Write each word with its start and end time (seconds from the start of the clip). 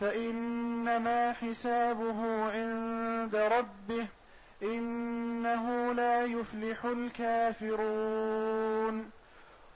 فإنما 0.00 1.32
حسابه 1.32 2.50
عند 2.50 3.36
ربه 3.36 4.06
إنه 4.62 5.92
لا 5.92 6.24
يفلح 6.24 6.84
الكافرون. 6.84 8.44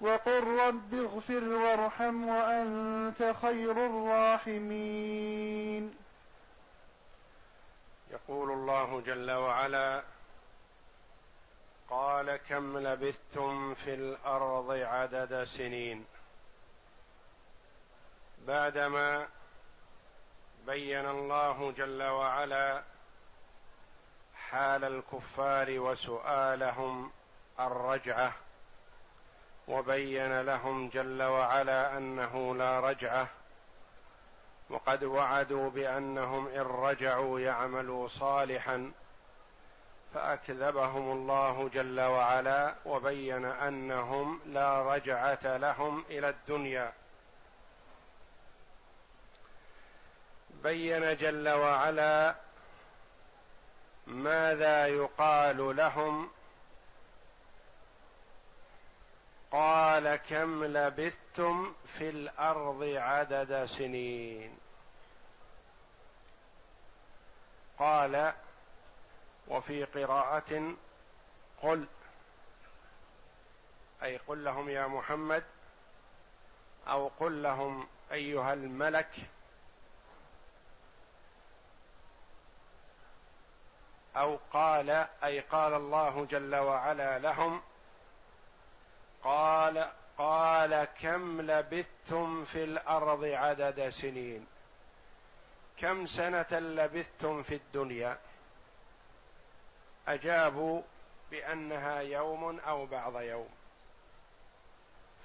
وقل 0.00 0.44
رب 0.44 0.94
اغفر 0.94 1.44
وارحم 1.44 2.28
وأنت 2.28 3.34
خير 3.42 3.86
الراحمين. 3.86 5.94
يقول 8.10 8.50
الله 8.50 9.00
جل 9.00 9.30
وعلا 9.30 10.02
قال 11.90 12.36
كم 12.36 12.78
لبثتم 12.78 13.74
في 13.74 13.94
الأرض 13.94 14.70
عدد 14.70 15.44
سنين؟ 15.44 16.04
بعدما 18.46 19.28
بين 20.68 21.06
الله 21.06 21.72
جل 21.72 22.02
وعلا 22.02 22.82
حال 24.34 24.84
الكفار 24.84 25.80
وسؤالهم 25.80 27.10
الرجعة 27.60 28.32
وبين 29.68 30.40
لهم 30.40 30.88
جل 30.88 31.22
وعلا 31.22 31.98
أنه 31.98 32.54
لا 32.54 32.80
رجعة 32.80 33.28
وقد 34.70 35.04
وعدوا 35.04 35.70
بأنهم 35.70 36.48
إن 36.48 36.60
رجعوا 36.60 37.40
يعملوا 37.40 38.08
صالحا 38.08 38.92
فأكذبهم 40.14 41.12
الله 41.12 41.68
جل 41.68 42.00
وعلا 42.00 42.74
وبين 42.84 43.44
أنهم 43.44 44.40
لا 44.46 44.94
رجعة 44.94 45.56
لهم 45.56 46.04
إلى 46.10 46.28
الدنيا. 46.28 46.92
بين 50.62 51.16
جل 51.16 51.48
وعلا 51.48 52.34
ماذا 54.06 54.86
يقال 54.86 55.76
لهم 55.76 56.30
قال 59.52 60.16
كم 60.16 60.64
لبثتم 60.64 61.74
في 61.98 62.08
الأرض 62.08 62.82
عدد 62.82 63.64
سنين 63.64 64.58
قال 67.78 68.32
وفي 69.48 69.84
قراءة 69.84 70.74
قل 71.62 71.86
أي 74.02 74.16
قل 74.16 74.44
لهم 74.44 74.68
يا 74.68 74.86
محمد 74.86 75.44
أو 76.88 77.08
قل 77.08 77.42
لهم 77.42 77.88
أيها 78.12 78.52
الملك 78.52 79.10
أو 84.18 84.38
قال 84.52 84.90
أي 85.24 85.40
قال 85.40 85.74
الله 85.74 86.24
جل 86.24 86.54
وعلا 86.56 87.18
لهم 87.18 87.62
قال 89.22 89.90
قال 90.18 90.84
كم 90.84 91.40
لبثتم 91.40 92.44
في 92.44 92.64
الأرض 92.64 93.24
عدد 93.24 93.88
سنين؟ 93.88 94.46
كم 95.76 96.06
سنة 96.06 96.46
لبثتم 96.52 97.42
في 97.42 97.54
الدنيا؟ 97.54 98.18
أجابوا 100.08 100.82
بأنها 101.30 102.00
يوم 102.00 102.60
أو 102.60 102.86
بعض 102.86 103.20
يوم. 103.20 103.48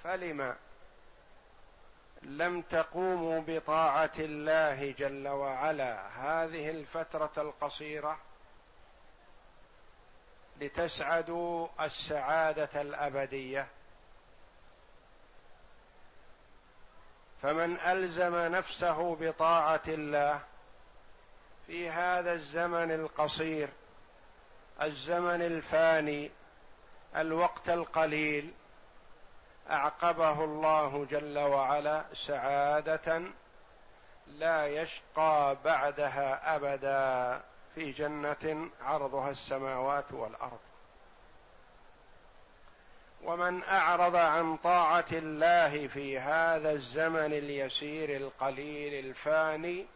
فلم 0.04 0.56
لم 2.22 2.62
تقوموا 2.62 3.42
بطاعة 3.46 4.12
الله 4.18 4.90
جل 4.90 5.28
وعلا؟ 5.28 6.08
هذه 6.08 6.70
الفترة 6.70 7.32
القصيرة 7.38 8.18
لتسعدوا 10.60 11.68
السعادة 11.80 12.80
الأبدية. 12.80 13.66
فمن 17.42 17.80
ألزم 17.80 18.36
نفسه 18.36 19.16
بطاعة 19.16 19.82
الله 19.88 20.40
في 21.66 21.90
هذا 21.90 22.32
الزمن 22.32 22.90
القصير 22.90 23.68
الزمن 24.82 25.42
الفاني 25.42 26.30
الوقت 27.16 27.68
القليل 27.68 28.52
أعقبه 29.70 30.44
الله 30.44 31.04
جل 31.10 31.38
وعلا 31.38 32.04
سعادة 32.14 33.22
لا 34.26 34.66
يشقى 34.66 35.56
بعدها 35.64 36.56
أبدا. 36.56 37.42
في 37.74 37.90
جنة 37.90 38.70
عرضها 38.80 39.30
السماوات 39.30 40.12
والأرض. 40.12 40.60
ومن 43.24 43.62
أعرض 43.62 44.16
عن 44.16 44.56
طاعة 44.56 45.04
الله 45.12 45.88
في 45.88 46.18
هذا 46.18 46.70
الزمن 46.70 47.32
اليسير 47.32 48.16
القليل 48.16 49.06
الفاني 49.06 49.86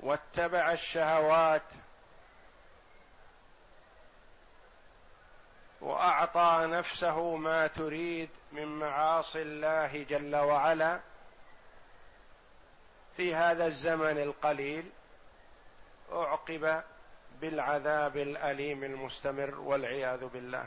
واتبع 0.00 0.72
الشهوات 0.72 1.62
وأعطى 5.80 6.66
نفسه 6.70 7.36
ما 7.36 7.66
تريد 7.66 8.30
من 8.52 8.78
معاصي 8.78 9.42
الله 9.42 10.02
جل 10.02 10.36
وعلا 10.36 11.00
في 13.16 13.34
هذا 13.34 13.66
الزمن 13.66 14.18
القليل 14.18 14.90
أعقب 16.12 16.82
بالعذاب 17.40 18.16
الأليم 18.16 18.84
المستمر 18.84 19.60
والعياذ 19.60 20.26
بالله. 20.26 20.66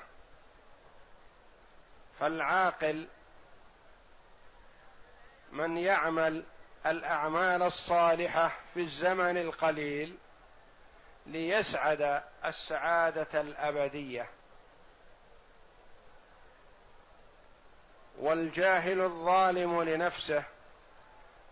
فالعاقل 2.20 3.08
من 5.52 5.78
يعمل 5.78 6.44
الأعمال 6.86 7.64
الصالحة 7.64 8.52
في 8.74 8.80
الزمن 8.80 9.38
القليل 9.38 10.18
ليسعد 11.26 12.24
السعادة 12.46 13.42
الأبدية. 13.42 14.30
والجاهل 18.18 19.02
الظالم 19.02 19.82
لنفسه 19.82 20.44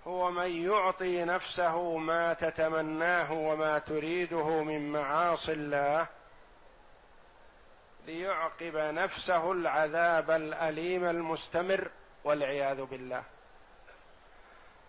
هو 0.07 0.31
من 0.31 0.63
يعطي 0.65 1.23
نفسه 1.23 1.97
ما 1.97 2.33
تتمناه 2.33 3.33
وما 3.33 3.79
تريده 3.79 4.63
من 4.63 4.91
معاصي 4.91 5.53
الله 5.53 6.07
ليعقب 8.05 8.75
نفسه 8.75 9.51
العذاب 9.51 10.31
الأليم 10.31 11.05
المستمر 11.05 11.91
والعياذ 12.23 12.85
بالله. 12.85 13.23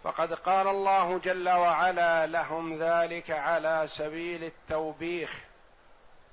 فقد 0.02 0.34
قال 0.34 0.68
الله 0.68 1.18
جل 1.18 1.48
وعلا 1.48 2.26
لهم 2.26 2.82
ذلك 2.82 3.30
على 3.30 3.84
سبيل 3.88 4.44
التوبيخ 4.44 5.44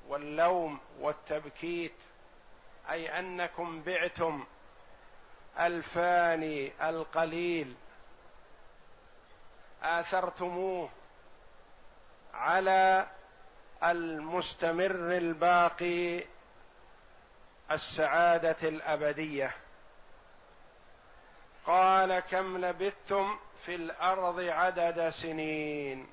واللوم 0.08 0.80
والتبكيت 1.00 1.94
أي 2.90 3.20
أنكم 3.20 3.84
بعتم 3.84 4.44
الفاني 5.60 6.72
القليل 6.90 7.76
آثرتموه 9.84 10.90
على 12.34 13.08
المستمر 13.84 15.18
الباقي 15.18 16.24
السعادة 17.72 18.70
الأبدية. 18.70 19.56
قال 21.66 22.20
كم 22.20 22.66
لبثتم 22.66 23.38
في 23.66 23.76
الأرض 23.76 24.40
عدد 24.40 25.10
سنين؟ 25.10 26.08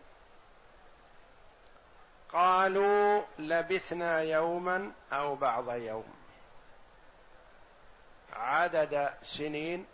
قالوا 2.32 3.22
لبثنا 3.38 4.20
يوما 4.20 4.92
أو 5.12 5.34
بعض 5.34 5.74
يوم. 5.74 6.14
عدد 8.32 9.14
سنين 9.22 9.86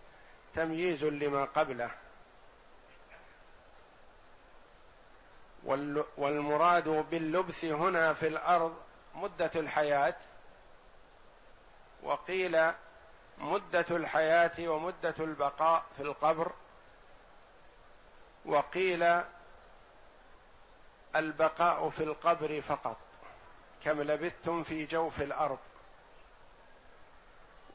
تمييز 0.55 1.05
لما 1.05 1.44
قبله. 1.44 1.90
والمراد 6.17 6.89
باللبث 6.89 7.65
هنا 7.65 8.13
في 8.13 8.29
الأرض 8.29 8.77
مدة 9.15 9.51
الحياة 9.57 10.17
وقيل 12.03 12.73
مدة 13.39 13.87
الحياة 13.91 14.69
ومدة 14.69 15.15
البقاء 15.19 15.85
في 15.97 16.03
القبر 16.03 16.53
وقيل 18.45 19.23
البقاء 21.17 21.89
في 21.89 22.03
القبر 22.05 22.61
فقط 22.61 22.97
كم 23.85 24.03
لبثتم 24.03 24.62
في 24.62 24.85
جوف 24.85 25.23
الأرض. 25.23 25.59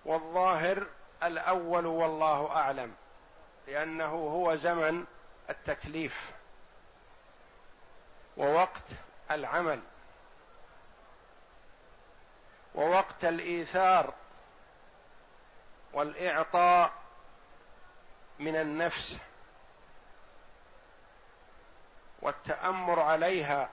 والظاهر 0.06 0.88
الأول 1.24 1.86
والله 1.86 2.56
أعلم 2.56 2.94
لأنه 3.68 4.12
هو 4.12 4.56
زمن 4.56 5.06
التكليف. 5.50 6.41
ووقت 8.38 8.88
العمل 9.32 9.82
ووقت 12.76 13.26
الإيثار 13.26 14.14
والإعطاء 15.94 16.94
من 18.40 18.56
النفس 18.56 19.20
والتأمر 22.22 23.00
عليها 23.00 23.70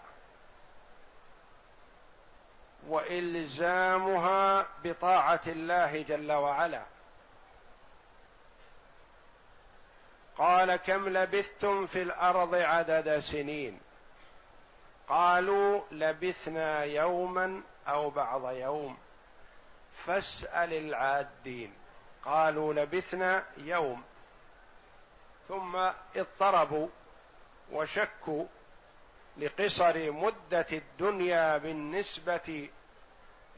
وإلزامها 2.86 4.66
بطاعة 4.84 5.40
الله 5.46 6.02
جل 6.02 6.32
وعلا. 6.32 6.82
قال 10.36 10.76
كم 10.76 11.08
لبثتم 11.08 11.86
في 11.86 12.02
الأرض 12.02 12.54
عدد 12.54 13.18
سنين؟ 13.18 13.80
قالوا 15.08 15.82
لبثنا 15.90 16.84
يوما 16.84 17.62
أو 17.88 18.10
بعض 18.10 18.50
يوم. 18.50 18.98
فاسأل 20.06 20.72
العادين. 20.72 21.74
قالوا 22.24 22.74
لبثنا 22.74 23.44
يوم. 23.56 24.02
ثم 25.48 25.76
اضطربوا 26.16 26.88
وشكوا 27.72 28.44
لقصر 29.36 30.12
مدة 30.12 30.66
الدنيا 30.72 31.58
بالنسبة 31.58 32.68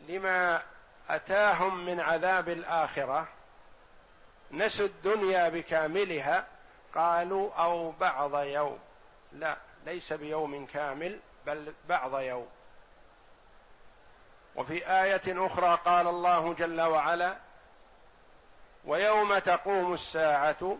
لما 0.09 0.63
أتاهم 1.09 1.85
من 1.87 2.01
عذاب 2.01 2.49
الآخرة. 2.49 3.29
نسوا 4.51 4.87
الدنيا 4.87 5.49
بكاملها. 5.49 6.47
قالوا 6.95 7.53
أو 7.53 7.91
بعض 7.91 8.35
يوم. 8.35 8.79
لا 9.33 9.57
ليس 9.87 10.13
بيوم 10.13 10.67
كامل. 10.67 11.21
بل 11.51 11.73
بعض 11.89 12.21
يوم. 12.21 12.49
وفي 14.57 14.87
آية 14.87 15.47
أخرى 15.47 15.79
قال 15.85 16.07
الله 16.07 16.55
جل 16.55 16.81
وعلا 16.81 17.37
ويوم 18.85 19.39
تقوم 19.39 19.95
الساعة 19.95 20.79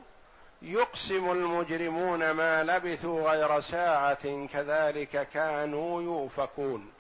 يقسم 0.63 1.31
المجرمون 1.33 2.31
ما 2.31 2.65
لبثوا 2.65 3.31
غير 3.31 3.61
ساعة 3.61 4.47
كذلك 4.47 5.29
كانوا 5.29 6.03
يؤفكون. 6.03 6.93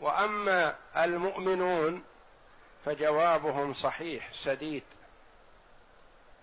وأما 0.00 0.74
المؤمنون 0.96 2.04
فجوابهم 2.84 3.72
صحيح 3.72 4.32
سديد. 4.32 4.84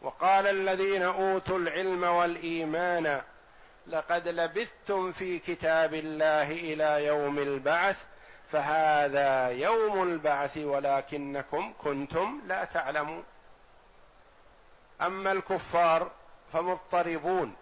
وقال 0.01 0.47
الذين 0.47 1.03
أوتوا 1.03 1.57
العلم 1.57 2.03
والإيمان 2.03 3.21
لقد 3.87 4.27
لبثتم 4.27 5.11
في 5.11 5.39
كتاب 5.39 5.93
الله 5.93 6.51
إلى 6.51 7.05
يوم 7.05 7.39
البعث 7.39 8.05
فهذا 8.51 9.47
يوم 9.47 10.03
البعث 10.03 10.57
ولكنكم 10.57 11.73
كنتم 11.77 12.41
لا 12.47 12.65
تعلمون. 12.65 13.23
أما 15.01 15.31
الكفار 15.31 16.11
فمضطربون 16.53 17.55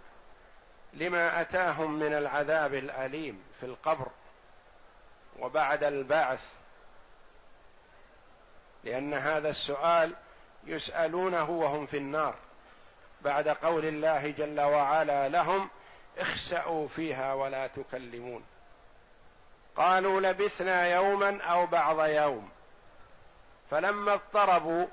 لما 0.93 1.41
أتاهم 1.41 1.99
من 1.99 2.13
العذاب 2.13 2.73
الأليم 2.73 3.43
في 3.59 3.65
القبر 3.65 4.07
وبعد 5.39 5.83
البعث 5.83 6.53
لأن 8.83 9.13
هذا 9.13 9.49
السؤال 9.49 10.15
يسألونه 10.65 11.49
وهم 11.49 11.85
في 11.85 11.97
النار 11.97 12.35
بعد 13.21 13.47
قول 13.47 13.85
الله 13.85 14.29
جل 14.31 14.61
وعلا 14.61 15.29
لهم 15.29 15.69
اخسأوا 16.19 16.87
فيها 16.87 17.33
ولا 17.33 17.67
تكلمون. 17.67 18.45
قالوا 19.75 20.21
لبثنا 20.21 20.87
يوما 20.87 21.41
أو 21.41 21.65
بعض 21.65 21.99
يوم. 21.99 22.49
فلما 23.71 24.13
اضطربوا 24.13 24.87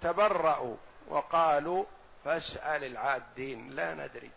تبرأوا 0.00 0.76
وقالوا 1.08 1.84
فاسأل 2.24 2.84
العادين 2.84 3.70
لا 3.70 3.94
ندري. 3.94 4.30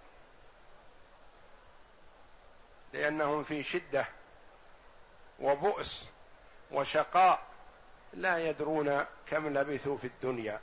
لأنهم 2.93 3.43
في 3.43 3.63
شدة 3.63 4.05
وبؤس 5.39 6.09
وشقاء 6.71 7.39
لا 8.13 8.37
يدرون 8.49 9.05
كم 9.25 9.57
لبثوا 9.57 9.97
في 9.97 10.07
الدنيا. 10.07 10.59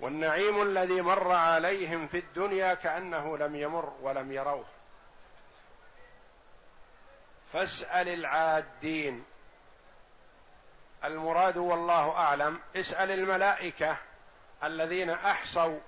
والنعيم 0.00 0.62
الذي 0.62 1.00
مر 1.00 1.32
عليهم 1.32 2.06
في 2.06 2.18
الدنيا 2.18 2.74
كأنه 2.74 3.38
لم 3.38 3.56
يمر 3.56 3.92
ولم 4.02 4.32
يروه. 4.32 4.64
فاسأل 7.52 8.08
العادين. 8.08 9.24
المراد 11.04 11.56
والله 11.56 12.10
أعلم 12.10 12.60
اسأل 12.76 13.10
الملائكة 13.10 13.98
الذين 14.64 15.10
أحصوا 15.10 15.80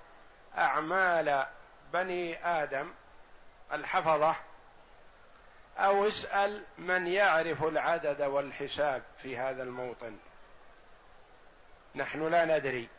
أعمال 0.57 1.45
بني 1.93 2.45
آدم 2.45 2.93
الحفظة 3.73 4.35
أو 5.77 6.07
اسأل 6.07 6.63
من 6.77 7.07
يعرف 7.07 7.63
العدد 7.63 8.21
والحساب 8.21 9.03
في 9.17 9.37
هذا 9.37 9.63
الموطن. 9.63 10.17
نحن 11.95 12.27
لا 12.27 12.45
ندري. 12.45 12.89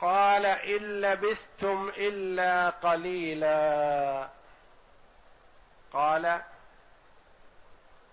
قال 0.00 0.46
إن 0.46 1.00
لبثتم 1.00 1.92
إلا 1.96 2.70
قليلا. 2.70 4.28
قال 5.92 6.42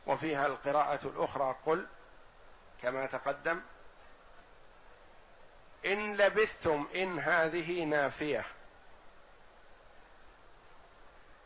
وفيها 0.07 0.47
القراءة 0.47 1.07
الأخرى 1.07 1.55
قل 1.65 1.87
كما 2.81 3.05
تقدم 3.05 3.61
إن 5.85 6.15
لبثتم 6.15 6.87
إن 6.95 7.19
هذه 7.19 7.83
نافية. 7.83 8.45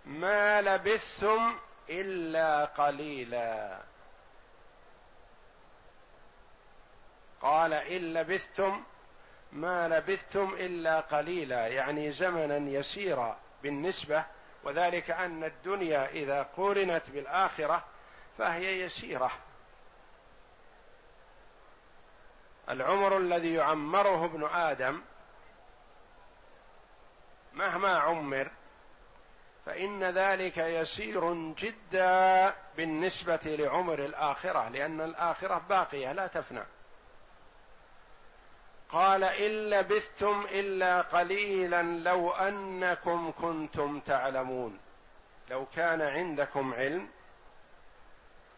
ما 0.05 0.61
لبثتم 0.61 1.59
إلا 1.89 2.65
قليلا. 2.65 3.81
قال 7.41 7.73
إن 7.73 8.13
لبثتم 8.13 8.83
ما 9.51 9.87
لبثتم 9.87 10.53
إلا 10.53 10.99
قليلا 10.99 11.67
يعني 11.67 12.11
زمنا 12.11 12.57
يسيرا 12.57 13.37
بالنسبة 13.63 14.25
وذلك 14.63 15.11
أن 15.11 15.43
الدنيا 15.43 16.07
إذا 16.09 16.43
قورنت 16.43 17.09
بالآخرة 17.09 17.83
فهي 18.37 18.81
يسيرة. 18.81 19.31
العمر 22.69 23.17
الذي 23.17 23.53
يعمره 23.53 24.25
ابن 24.25 24.43
آدم 24.43 25.01
مهما 27.53 27.97
عمر 27.97 28.51
فإن 29.65 30.03
ذلك 30.03 30.57
يسير 30.57 31.33
جدا 31.33 32.53
بالنسبة 32.77 33.39
لعمر 33.45 33.99
الآخرة 34.05 34.69
لأن 34.69 35.01
الآخرة 35.01 35.61
باقية 35.69 36.11
لا 36.11 36.27
تفنى. 36.27 36.63
قال 38.89 39.23
إن 39.23 39.69
لبثتم 39.69 40.45
إلا 40.49 41.01
قليلا 41.01 41.83
لو 41.83 42.31
أنكم 42.31 43.31
كنتم 43.31 43.99
تعلمون. 43.99 44.79
لو 45.49 45.65
كان 45.65 46.01
عندكم 46.01 46.73
علم 46.73 47.09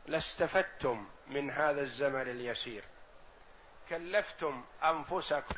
لاستفدتم 0.06 1.08
من 1.28 1.52
هذا 1.52 1.82
الزمن 1.82 2.22
اليسير. 2.22 2.84
كلفتم 3.90 4.64
أنفسكم. 4.84 5.56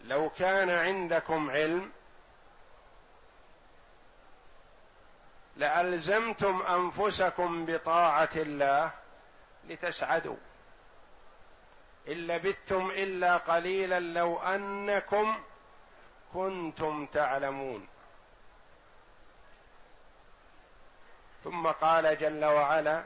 لو 0.00 0.30
كان 0.30 0.70
عندكم 0.70 1.50
علم 1.50 1.92
لألزمتم 5.56 6.62
أنفسكم 6.62 7.66
بطاعة 7.66 8.30
الله 8.36 8.92
لتسعدوا 9.68 10.36
إن 12.08 12.12
لبثتم 12.12 12.90
إلا 12.90 13.36
قليلا 13.36 14.00
لو 14.00 14.38
أنكم 14.38 15.42
كنتم 16.32 17.06
تعلمون. 17.06 17.88
ثم 21.44 21.66
قال 21.66 22.18
جل 22.18 22.44
وعلا 22.44 23.04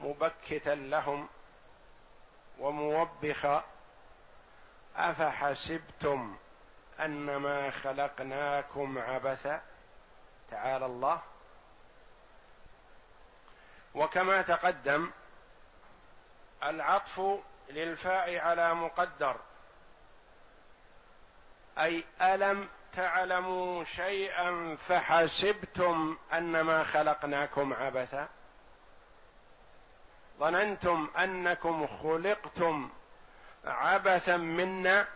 مبكتا 0.00 0.74
لهم 0.74 1.28
وموبخا 2.58 3.64
أفحسبتم 4.96 6.36
أنما 7.00 7.70
خلقناكم 7.70 8.98
عبثا؟ 8.98 9.62
تعالى 10.50 10.86
الله. 10.86 11.20
وكما 13.94 14.42
تقدم 14.42 15.10
العطف 16.64 17.20
للفاء 17.70 18.38
على 18.38 18.74
مقدر. 18.74 19.36
أي 21.78 22.04
ألم 22.22 22.68
تعلموا 22.92 23.84
شيئا 23.84 24.76
فحسبتم 24.76 26.18
أنما 26.32 26.84
خلقناكم 26.84 27.72
عبثا؟ 27.72 28.28
ظننتم 30.38 31.10
أنكم 31.18 31.86
خلقتم 31.86 32.90
عبثا 33.64 34.36
منا؟ 34.36 35.08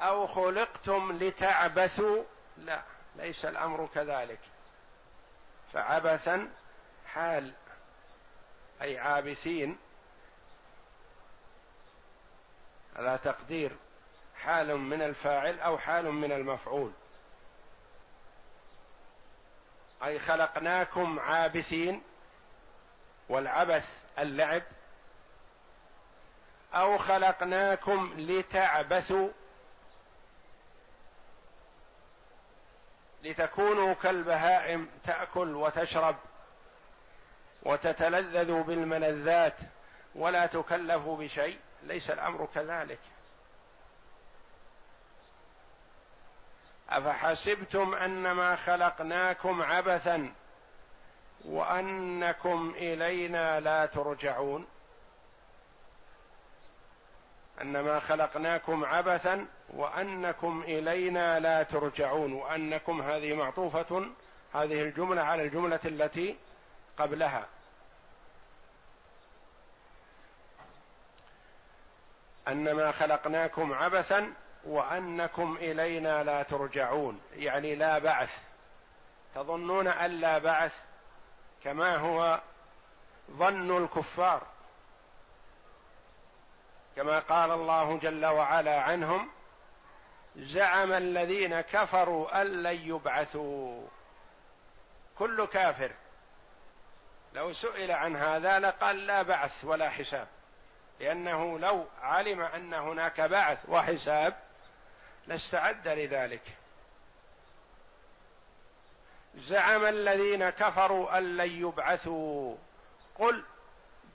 أو 0.00 0.26
خلقتم 0.26 1.18
لتعبثوا؟ 1.20 2.24
لا 2.56 2.82
ليس 3.16 3.44
الأمر 3.44 3.88
كذلك. 3.94 4.40
فعبثا 5.72 6.50
حال 7.06 7.52
أي 8.82 8.98
عابثين. 8.98 9.78
على 12.96 13.18
تقدير 13.24 13.76
حال 14.34 14.76
من 14.76 15.02
الفاعل 15.02 15.60
أو 15.60 15.78
حال 15.78 16.12
من 16.12 16.32
المفعول. 16.32 16.92
أي 20.04 20.18
خلقناكم 20.18 21.18
عابثين 21.20 22.02
والعبث 23.28 24.02
اللعب. 24.18 24.62
أو 26.74 26.98
خلقناكم 26.98 28.14
لتعبثوا. 28.16 29.28
لتكونوا 33.22 33.94
كالبهائم 33.94 34.90
تأكل 35.04 35.56
وتشرب. 35.56 36.16
وتتلذذ 37.62 38.62
بالملذات 38.62 39.56
ولا 40.14 40.46
تكلفوا 40.46 41.16
بشيء 41.16 41.58
ليس 41.82 42.10
الأمر 42.10 42.48
كذلك. 42.54 42.98
أفحسبتم 46.90 47.94
أنما 47.94 48.56
خلقناكم 48.56 49.62
عبثا 49.62 50.32
وأنكم 51.44 52.74
إلينا 52.76 53.60
لا 53.60 53.86
ترجعون؟ 53.86 54.66
أنما 57.62 58.00
خلقناكم 58.00 58.84
عبثا 58.84 59.46
وأنكم 59.68 60.62
إلينا 60.62 61.40
لا 61.40 61.62
ترجعون 61.62 62.32
وأنكم 62.32 63.02
هذه 63.02 63.34
معطوفة 63.34 64.06
هذه 64.54 64.82
الجملة 64.82 65.22
على 65.22 65.42
الجملة 65.42 65.80
التي 65.84 66.36
قبلها. 66.98 67.46
انما 72.48 72.92
خلقناكم 72.92 73.72
عبثا 73.72 74.32
وأنكم 74.64 75.56
إلينا 75.56 76.24
لا 76.24 76.42
ترجعون. 76.42 77.20
يعني 77.32 77.74
لا 77.74 77.98
بعث. 77.98 78.42
تظنون 79.34 79.88
أن 79.88 80.10
لا 80.10 80.38
بعث؟ 80.38 80.74
كما 81.64 81.96
هو 81.96 82.40
ظن 83.30 83.84
الكفار. 83.84 84.42
كما 86.96 87.18
قال 87.18 87.50
الله 87.50 87.98
جل 87.98 88.26
وعلا 88.26 88.80
عنهم 88.82 89.30
زعم 90.36 90.92
الذين 90.92 91.60
كفروا 91.60 92.40
أن 92.40 92.62
لن 92.62 92.88
يبعثوا. 92.88 93.86
كل 95.18 95.46
كافر. 95.46 95.90
لو 97.38 97.52
سئل 97.52 97.90
عن 97.90 98.16
هذا 98.16 98.58
لقال 98.58 99.06
لا 99.06 99.22
بعث 99.22 99.64
ولا 99.64 99.90
حساب. 99.90 100.28
لأنه 101.00 101.58
لو 101.58 101.86
علم 102.02 102.40
أن 102.40 102.74
هناك 102.74 103.20
بعث 103.20 103.58
وحساب 103.68 104.36
لاستعد 105.26 105.88
لذلك. 105.88 106.42
زعم 109.36 109.84
الذين 109.84 110.50
كفروا 110.50 111.18
أن 111.18 111.36
لن 111.36 111.50
يبعثوا. 111.50 112.56
قل 113.14 113.44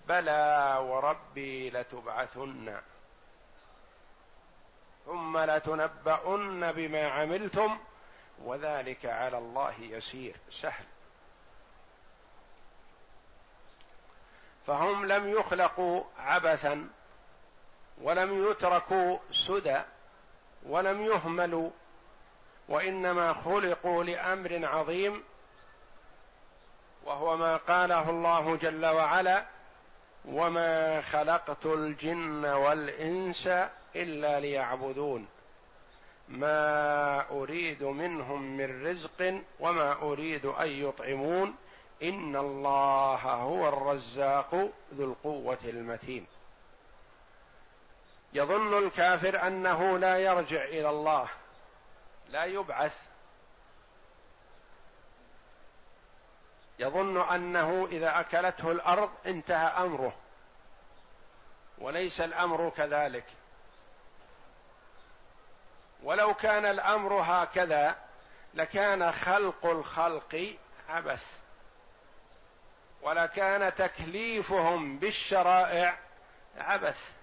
بلى 0.07 0.77
وربي 0.81 1.69
لتبعثن 1.69 2.77
ثم 5.05 5.37
لتنبؤن 5.37 6.71
بما 6.71 7.07
عملتم 7.07 7.79
وذلك 8.39 9.05
على 9.05 9.37
الله 9.37 9.73
يسير. 9.79 10.35
سهل. 10.51 10.85
فهم 14.67 15.05
لم 15.05 15.29
يخلقوا 15.29 16.03
عبثا 16.19 16.87
ولم 18.01 18.49
يتركوا 18.49 19.17
سدى 19.31 19.81
ولم 20.65 21.01
يهملوا 21.01 21.69
وإنما 22.69 23.33
خلقوا 23.33 24.03
لأمر 24.03 24.65
عظيم 24.65 25.23
وهو 27.05 27.37
ما 27.37 27.57
قاله 27.57 28.09
الله 28.09 28.55
جل 28.55 28.85
وعلا 28.85 29.45
وما 30.25 31.01
خلقت 31.01 31.65
الجن 31.65 32.45
والإنس 32.45 33.47
إلا 33.95 34.39
ليعبدون 34.39 35.27
ما 36.29 37.29
أريد 37.31 37.83
منهم 37.83 38.57
من 38.57 38.87
رزق 38.87 39.41
وما 39.59 39.93
أريد 40.01 40.45
أن 40.45 40.69
يطعمون 40.69 41.55
إن 42.03 42.35
الله 42.35 43.15
هو 43.33 43.67
الرزاق 43.67 44.69
ذو 44.93 45.05
القوة 45.05 45.57
المتين. 45.63 46.27
يظن 48.33 48.77
الكافر 48.77 49.47
أنه 49.47 49.97
لا 49.97 50.17
يرجع 50.17 50.63
إلى 50.63 50.89
الله 50.89 51.27
لا 52.29 52.45
يبعث. 52.45 52.97
يظن 56.79 57.17
أنه 57.17 57.87
إذا 57.91 58.19
أكلته 58.19 58.71
الأرض 58.71 59.09
انتهى 59.25 59.67
أمره 59.67 60.13
وليس 61.77 62.21
الأمر 62.21 62.69
كذلك. 62.69 63.25
ولو 66.03 66.33
كان 66.33 66.65
الأمر 66.65 67.13
هكذا 67.13 67.95
لكان 68.53 69.11
خلق 69.11 69.65
الخلق 69.65 70.55
عبث. 70.89 71.42
ولكان 73.03 73.75
تكليفهم 73.75 74.97
بالشرائع 74.97 75.97
عبث. 76.57 77.13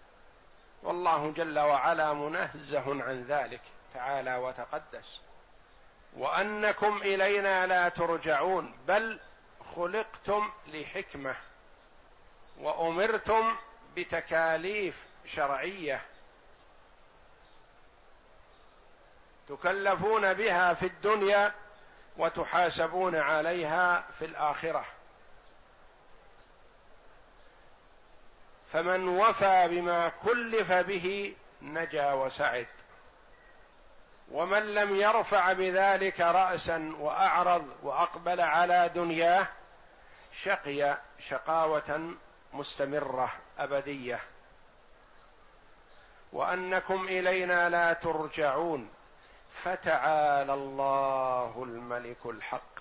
والله 0.83 1.33
جل 1.37 1.59
وعلا 1.59 2.13
منزه 2.13 3.05
عن 3.05 3.25
ذلك 3.29 3.61
تعالى 3.95 4.37
وتقدس. 4.37 5.21
وأنكم 6.17 6.97
إلينا 7.03 7.67
لا 7.67 7.89
ترجعون 7.89 8.75
بل 8.89 9.21
خلقتم 9.77 10.51
لحكمة 10.67 11.37
وأمرتم 12.59 13.57
بتكاليف 13.97 15.07
شرعية 15.27 16.03
تكلفون 19.49 20.33
بها 20.35 20.75
في 20.75 20.87
الدنيا 20.87 21.53
وتحاسبون 22.17 23.17
عليها 23.17 24.05
في 24.19 24.25
الآخرة. 24.25 24.85
فمن 28.73 29.09
وفى 29.09 29.69
بما 29.69 30.09
كلف 30.09 30.73
به 30.73 31.35
نجا 31.62 32.12
وسعد 32.12 32.67
ومن 34.31 34.75
لم 34.75 34.97
يرفع 34.97 35.53
بذلك 35.53 36.21
رأسا 36.21 36.93
وأعرض 36.99 37.69
وأقبل 37.83 38.41
على 38.41 38.91
دنياه 38.95 39.49
شقي 40.43 40.99
شقاوة 41.19 42.15
مستمرة 42.53 43.33
أبدية. 43.59 44.21
وأنكم 46.33 47.05
إلينا 47.05 47.69
لا 47.69 47.93
ترجعون 47.93 48.91
فتعالى 49.62 50.55
الله 50.55 51.62
الملك 51.67 52.27
الحق. 52.27 52.81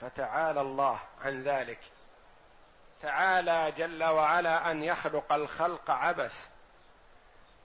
فتعالى 0.00 0.60
الله 0.60 1.00
عن 1.24 1.42
ذلك. 1.42 1.78
تعالى 3.04 3.72
جل 3.76 4.04
وعلا 4.04 4.70
أن 4.70 4.82
يخلق 4.82 5.32
الخلق 5.32 5.90
عبث. 5.90 6.48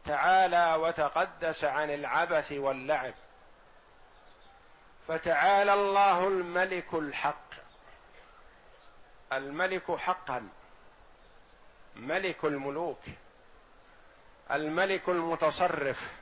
تعالى 0.05 0.75
وتقدس 0.75 1.63
عن 1.63 1.89
العبث 1.89 2.51
واللعب. 2.51 3.13
فتعالى 5.07 5.73
الله 5.73 6.27
الملك 6.27 6.93
الحق. 6.93 7.51
الملك 9.33 9.91
حقا. 9.91 10.49
ملك 11.95 12.45
الملوك. 12.45 13.01
الملك 14.51 15.09
المتصرف. 15.09 16.13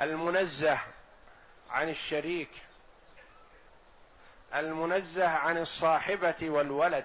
المنزه 0.00 0.78
عن 1.70 1.88
الشريك. 1.88 2.50
المنزه 4.54 5.28
عن 5.28 5.58
الصاحبة 5.58 6.36
والولد. 6.42 7.04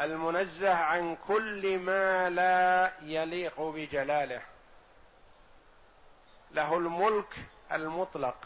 المنزه 0.00 0.74
عن 0.74 1.16
كل 1.28 1.78
ما 1.78 2.30
لا 2.30 2.92
يليق 3.02 3.60
بجلاله. 3.60 4.42
له 6.50 6.76
الملك 6.76 7.34
المطلق. 7.72 8.36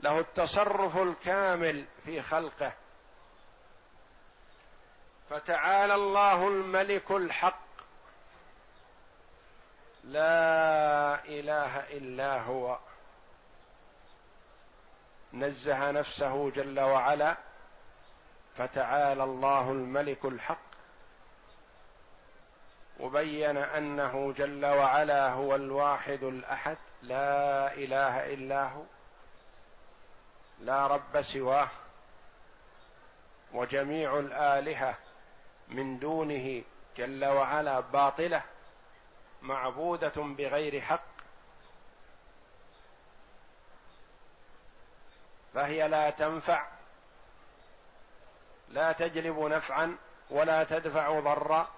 له 0.00 0.18
التصرف 0.18 0.96
الكامل 0.96 1.86
في 2.04 2.22
خلقه. 2.22 2.72
فتعالى 5.30 5.94
الله 5.94 6.48
الملك 6.48 7.10
الحق. 7.10 7.62
لا 10.04 11.24
إله 11.24 11.78
إلا 11.78 12.42
هو. 12.42 12.78
نزه 15.34 15.90
نفسه 15.90 16.50
جل 16.50 16.80
وعلا 16.80 17.36
فتعالى 18.54 19.24
الله 19.24 19.70
الملك 19.72 20.24
الحق 20.24 20.72
وبين 23.00 23.56
أنه 23.56 24.32
جل 24.32 24.66
وعلا 24.66 25.30
هو 25.30 25.54
الواحد 25.54 26.22
الأحد 26.22 26.76
لا 27.02 27.74
إله 27.74 28.34
إلا 28.34 28.68
هو 28.68 28.82
لا 30.60 30.86
رب 30.86 31.22
سواه 31.22 31.68
وجميع 33.52 34.18
الآلهة 34.18 34.94
من 35.68 35.98
دونه 35.98 36.62
جل 36.96 37.24
وعلا 37.24 37.80
باطلة 37.80 38.42
معبودة 39.42 40.12
بغير 40.16 40.80
حق 40.80 41.11
فهي 45.54 45.88
لا 45.88 46.10
تنفع. 46.10 46.66
لا 48.68 48.92
تجلب 48.92 49.38
نفعا 49.38 49.96
ولا 50.30 50.64
تدفع 50.64 51.20
ضرا. 51.20 51.70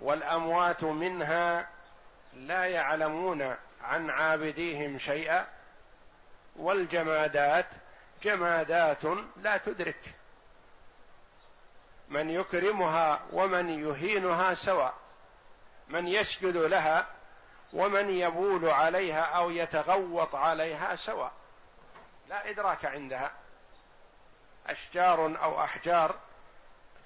والأموات 0.00 0.84
منها 0.84 1.68
لا 2.32 2.64
يعلمون 2.64 3.56
عن 3.82 4.10
عابديهم 4.10 4.98
شيئا. 4.98 5.46
والجمادات 6.56 7.66
جمادات 8.22 9.04
لا 9.36 9.56
تدرك. 9.56 10.14
من 12.08 12.30
يكرمها 12.30 13.22
ومن 13.32 13.70
يهينها 13.70 14.54
سواء. 14.54 14.94
من 15.88 16.08
يسجد 16.08 16.56
لها 16.56 17.06
ومن 17.72 18.10
يبول 18.10 18.68
عليها 18.68 19.22
أو 19.22 19.50
يتغوط 19.50 20.34
عليها 20.34 20.96
سواء. 20.96 21.32
لا 22.32 22.50
إدراك 22.50 22.84
عندها. 22.84 23.32
أشجار 24.66 25.42
أو 25.42 25.64
أحجار 25.64 26.18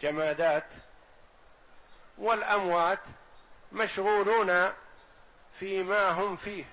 جمادات. 0.00 0.66
والأموات 2.18 3.00
مشغولون 3.72 4.72
فيما 5.58 6.08
هم 6.08 6.36
فيه. 6.36 6.64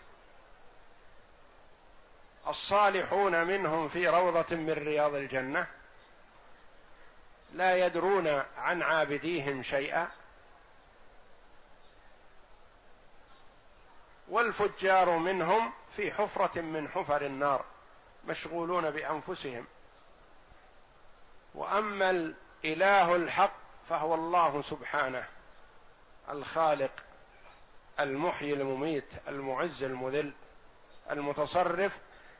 الصالحون 2.47 3.43
منهم 3.43 3.87
في 3.87 4.07
روضة 4.07 4.55
من 4.55 4.73
رياض 4.73 5.15
الجنة. 5.15 5.67
لا 7.53 7.85
يدرون 7.85 8.43
عن 8.57 8.81
عابديهم 8.81 9.63
شيئا. 9.63 10.07
والفجار 14.27 15.09
منهم 15.09 15.73
في 15.95 16.11
حفرة 16.11 16.61
من 16.61 16.89
حفر 16.89 17.21
النار. 17.21 17.72
مشغولون 18.27 18.91
بأنفسهم. 18.91 19.65
وأما 21.55 22.09
الإله 22.09 23.15
الحق 23.15 23.53
فهو 23.89 24.15
الله 24.15 24.61
سبحانه 24.61 25.27
الخالق 26.29 26.91
المحيي 27.99 28.53
المميت 28.53 29.27
المعز 29.27 29.83
المذل 29.83 30.33
المتصرف 31.11 31.99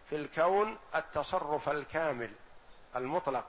في 0.10 0.16
الكون 0.16 0.78
التصرف 0.96 1.70
الكامل 1.70 2.32
المطلق. 2.96 3.46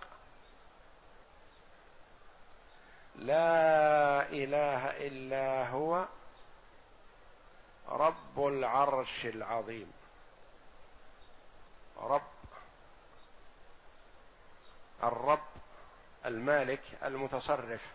لا 3.17 4.29
إله 4.29 4.87
إلا 4.87 5.69
هو 5.69 6.05
رب 7.89 8.47
العرش 8.47 9.27
العظيم. 9.27 9.93
رب 11.97 12.23
الرب 15.03 15.47
المالك 16.27 16.83
المتصرف 17.03 17.93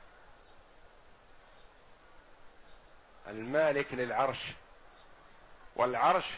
المالك 3.27 3.93
للعرش 3.93 4.51
والعرش 5.75 6.38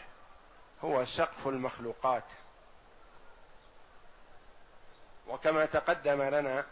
هو 0.84 1.04
سقف 1.04 1.48
المخلوقات. 1.48 2.24
وكما 5.28 5.66
تقدم 5.66 6.22
لنا 6.22 6.66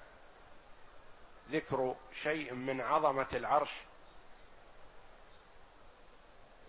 ذكر 1.50 1.94
شيء 2.22 2.55
من 2.55 2.81
عظمة 2.81 3.26
العرش 3.33 3.70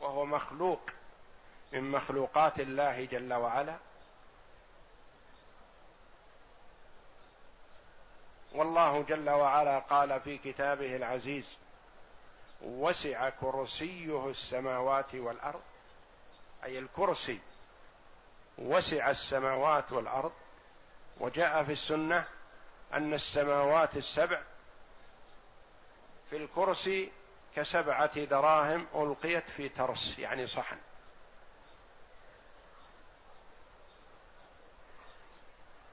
وهو 0.02 0.26
مخلوق 0.26 0.82
من 1.72 1.92
مخلوقات 1.92 2.60
الله 2.60 3.06
جل 3.06 3.34
وعلا 3.34 3.78
والله 8.52 9.02
جل 9.02 9.30
وعلا 9.30 9.80
قال 9.80 10.22
في 10.22 10.38
كتابه 10.38 10.96
العزيز 10.96 11.58
وسع 12.62 13.30
كرسيه 13.30 14.30
السماوات 14.30 15.16
والأرض 15.16 15.62
أي 16.64 16.80
الكرسي 16.80 17.40
وسع 18.58 19.10
السماوات 19.10 19.92
والأرض 19.92 20.32
وجاء 21.20 21.64
في 21.64 21.72
السنة 21.72 22.26
أن 22.94 23.14
السماوات 23.14 23.98
السبع 23.98 24.42
في 26.30 26.38
الكرسي 26.38 27.12
كسبعة 27.56 28.24
دراهم 28.24 28.88
ألقيت 28.96 29.50
في 29.50 29.70
ترس 29.70 30.20
يعني 30.20 30.48
صحن. 30.48 30.78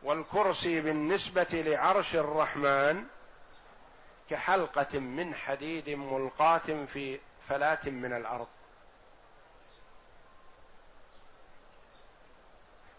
والكرسي 0.03 0.81
بالنسبة 0.81 1.47
لعرش 1.53 2.15
الرحمن 2.15 3.05
كحلقة 4.31 4.99
من 4.99 5.35
حديد 5.35 5.91
ملقاة 5.91 6.85
في 6.87 7.21
فلاة 7.49 7.79
من 7.87 8.13
الأرض. 8.13 8.47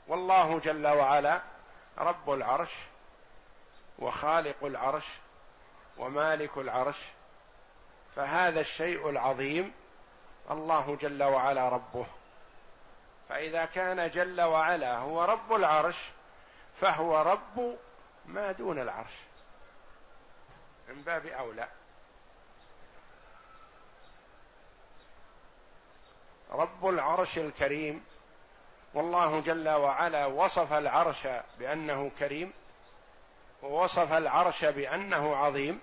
والله 0.07 0.59
جل 0.59 0.87
وعلا 0.87 1.41
رب 1.97 2.31
العرش 2.31 2.71
وخالق 3.99 4.63
العرش 4.63 5.05
ومالك 5.97 6.57
العرش 6.57 6.97
فهذا 8.15 8.59
الشيء 8.59 9.09
العظيم 9.09 9.73
الله 10.51 10.97
جل 11.01 11.23
وعلا 11.23 11.69
ربه. 11.69 12.05
فإذا 13.29 13.65
كان 13.65 14.09
جل 14.09 14.41
وعلا 14.41 14.97
هو 14.97 15.23
رب 15.23 15.53
العرش 15.53 15.97
فهو 16.79 17.21
رب 17.21 17.77
ما 18.25 18.51
دون 18.51 18.79
العرش. 18.79 19.13
من 20.87 21.01
باب 21.01 21.25
أولى. 21.25 21.67
رب 26.51 26.87
العرش 26.87 27.37
الكريم. 27.37 28.05
والله 28.93 29.39
جل 29.39 29.69
وعلا 29.69 30.25
وصف 30.25 30.73
العرش 30.73 31.27
بأنه 31.59 32.11
كريم 32.19 32.53
ووصف 33.61 34.13
العرش 34.13 34.65
بأنه 34.65 35.35
عظيم 35.35 35.79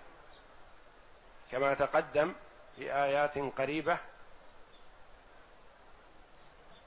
كما 1.50 1.74
تقدم 1.74 2.34
في 2.76 2.94
آيات 2.94 3.38
قريبة. 3.38 3.98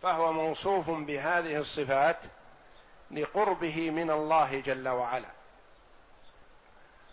فهو 0.02 0.32
موصوف 0.32 0.90
بهذه 0.90 1.58
الصفات 1.58 2.20
لقربه 3.12 3.92
من 3.92 4.12
الله 4.12 4.60
جل 4.60 4.88
وعلا. 4.88 5.30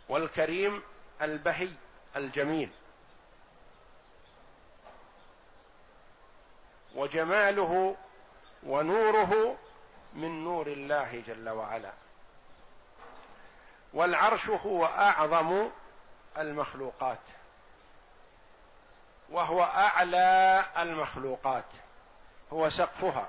والكريم 0.09 0.82
البهي 1.22 1.70
الجميل. 2.16 2.70
وجماله 6.94 7.96
ونوره 8.62 9.56
من 10.14 10.44
نور 10.44 10.66
الله 10.66 11.22
جل 11.26 11.48
وعلا. 11.48 11.92
والعرش 13.94 14.48
هو 14.48 14.87
أعظم 14.87 15.68
المخلوقات. 16.38 17.18
وهو 19.30 19.62
أعلى 19.62 20.64
المخلوقات. 20.78 21.64
هو 22.52 22.68
سقفها. 22.68 23.28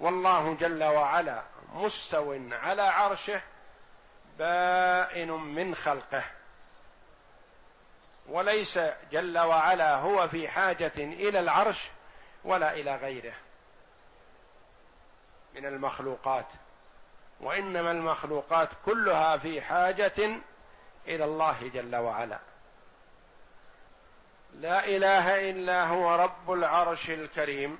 والله 0.00 0.54
جل 0.54 0.84
وعلا 0.84 1.42
مستو 1.74 2.38
على 2.52 2.82
عرشه 2.82 3.42
بائن 4.38 5.30
من 5.30 5.74
خلقه. 5.74 6.24
وليس 8.28 8.78
جل 9.12 9.38
وعلا 9.38 9.94
هو 9.94 10.28
في 10.28 10.48
حاجة 10.48 10.92
إلى 10.96 11.40
العرش 11.40 11.90
ولا 12.44 12.72
إلى 12.72 12.96
غيره 12.96 13.34
من 15.54 15.66
المخلوقات. 15.66 16.46
وإنما 17.40 17.90
المخلوقات 17.90 18.68
كلها 18.86 19.36
في 19.36 19.62
حاجة 19.62 20.40
إلى 21.06 21.24
الله 21.24 21.70
جل 21.74 21.96
وعلا. 21.96 22.38
لا 24.52 24.84
إله 24.84 25.50
إلا 25.50 25.86
هو 25.86 26.14
رب 26.14 26.52
العرش 26.52 27.10
الكريم. 27.10 27.78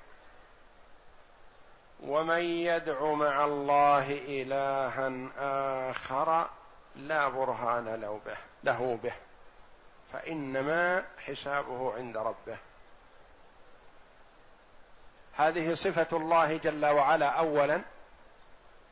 ومن 2.02 2.42
يدع 2.42 3.12
مع 3.12 3.44
الله 3.44 4.12
إلها 4.12 5.12
آخر 5.90 6.48
لا 6.96 7.28
برهان 7.28 7.94
له 7.94 8.20
به 8.26 8.36
له 8.64 8.98
به. 9.02 9.12
فإنما 10.12 11.04
حسابه 11.26 11.94
عند 11.94 12.16
ربه. 12.16 12.56
هذه 15.34 15.74
صفة 15.74 16.16
الله 16.16 16.56
جل 16.56 16.86
وعلا. 16.86 17.28
اولا 17.28 17.82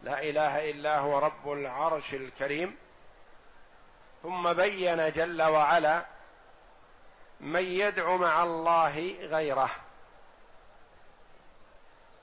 لا 0.03 0.23
إله 0.23 0.71
إلا 0.71 0.99
هو 0.99 1.19
رب 1.19 1.53
العرش 1.53 2.15
الكريم. 2.15 2.77
ثم 4.23 4.53
بين 4.53 5.13
جل 5.13 5.43
وعلا 5.43 6.05
من 7.41 7.65
يدعو 7.65 8.19
مع 8.19 8.43
الله 8.43 9.17
غيره. 9.21 9.71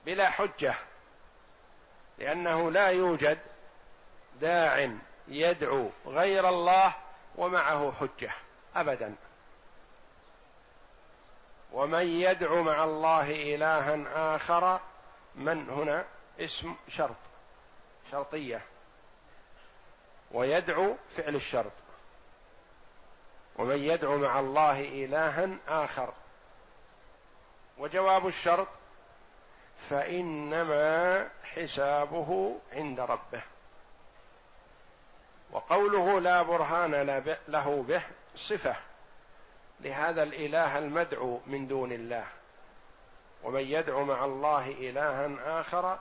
بلا 0.08 0.30
حجة 0.30 0.76
لأنه 2.18 2.72
لا 2.72 2.88
يوجد 2.88 3.40
داع 4.42 4.92
يدعو 5.28 5.90
غير 6.06 6.50
الله 6.50 6.94
ومعه 7.36 7.94
حجة 8.00 8.32
ابدا. 8.76 9.16
ومن 11.72 12.08
يدعو 12.08 12.64
مع 12.64 12.84
الله 12.84 13.32
الها 13.32 14.36
آخر 14.36 14.80
من 15.36 15.70
هنا؟ 15.70 16.06
اسم 16.40 16.76
شرط 16.88 17.16
شرطية. 18.12 18.62
ويدعو 20.32 20.96
فعل 21.18 21.36
الشرط. 21.36 21.72
ومن 23.56 23.78
يدعو 23.78 24.18
مع 24.18 24.40
الله 24.40 24.80
الها 24.82 25.58
آخر. 25.68 26.14
وجواب 27.78 28.28
الشرط 28.28 28.68
فإنما 29.78 31.30
حسابه 31.44 32.60
عند 32.74 33.00
ربه. 33.00 33.42
وقوله 35.52 36.20
لا 36.20 36.42
برهان 36.42 36.92
له 37.48 37.86
به 37.88 38.02
صفة. 38.36 38.76
لهذا 39.80 40.24
الإله 40.24 40.78
المدعو 40.78 41.42
من 41.46 41.68
دون 41.68 41.92
الله. 41.92 42.26
ومن 43.44 43.62
يدعو 43.62 44.06
مع 44.06 44.26
الله 44.26 44.68
إلها 44.68 45.60
آخر 45.62 46.00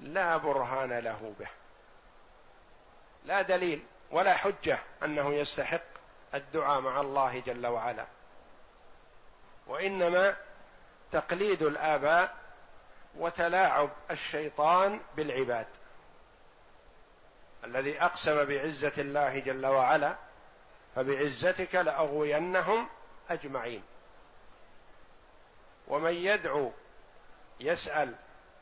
لا 0.00 0.36
برهان 0.36 0.98
له 0.98 1.34
به. 1.40 1.48
لا 3.24 3.42
دليل 3.42 3.82
ولا 4.10 4.34
حجة 4.34 4.78
أنه 5.02 5.34
يستحق 5.34 5.84
الدعاء 6.34 6.80
مع 6.80 7.00
الله 7.00 7.40
جل 7.40 7.66
وعلا. 7.66 8.06
وإنما 9.66 10.36
تقليد 11.12 11.62
الآباء 11.62 12.43
وتلاعب 13.18 13.90
الشيطان 14.10 15.00
بالعباد. 15.16 15.66
الذي 17.64 18.02
أقسم 18.02 18.44
بعزة 18.44 18.92
الله 18.98 19.38
جل 19.38 19.66
وعلا 19.66 20.16
فبعزتك 20.96 21.74
لأغوينهم 21.74 22.88
أجمعين. 23.30 23.82
ومن 25.88 26.14
يدعو 26.14 26.72
يسأل 27.60 28.14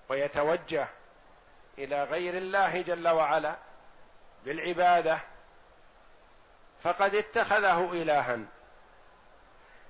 ويتوجه 0.08 0.88
إلى 1.78 2.04
غير 2.04 2.36
الله 2.36 2.82
جل 2.82 3.08
وعلا 3.08 3.56
بالعبادة 4.44 5.18
فقد 6.82 7.14
اتخذه 7.14 7.92
الها. 7.92 8.38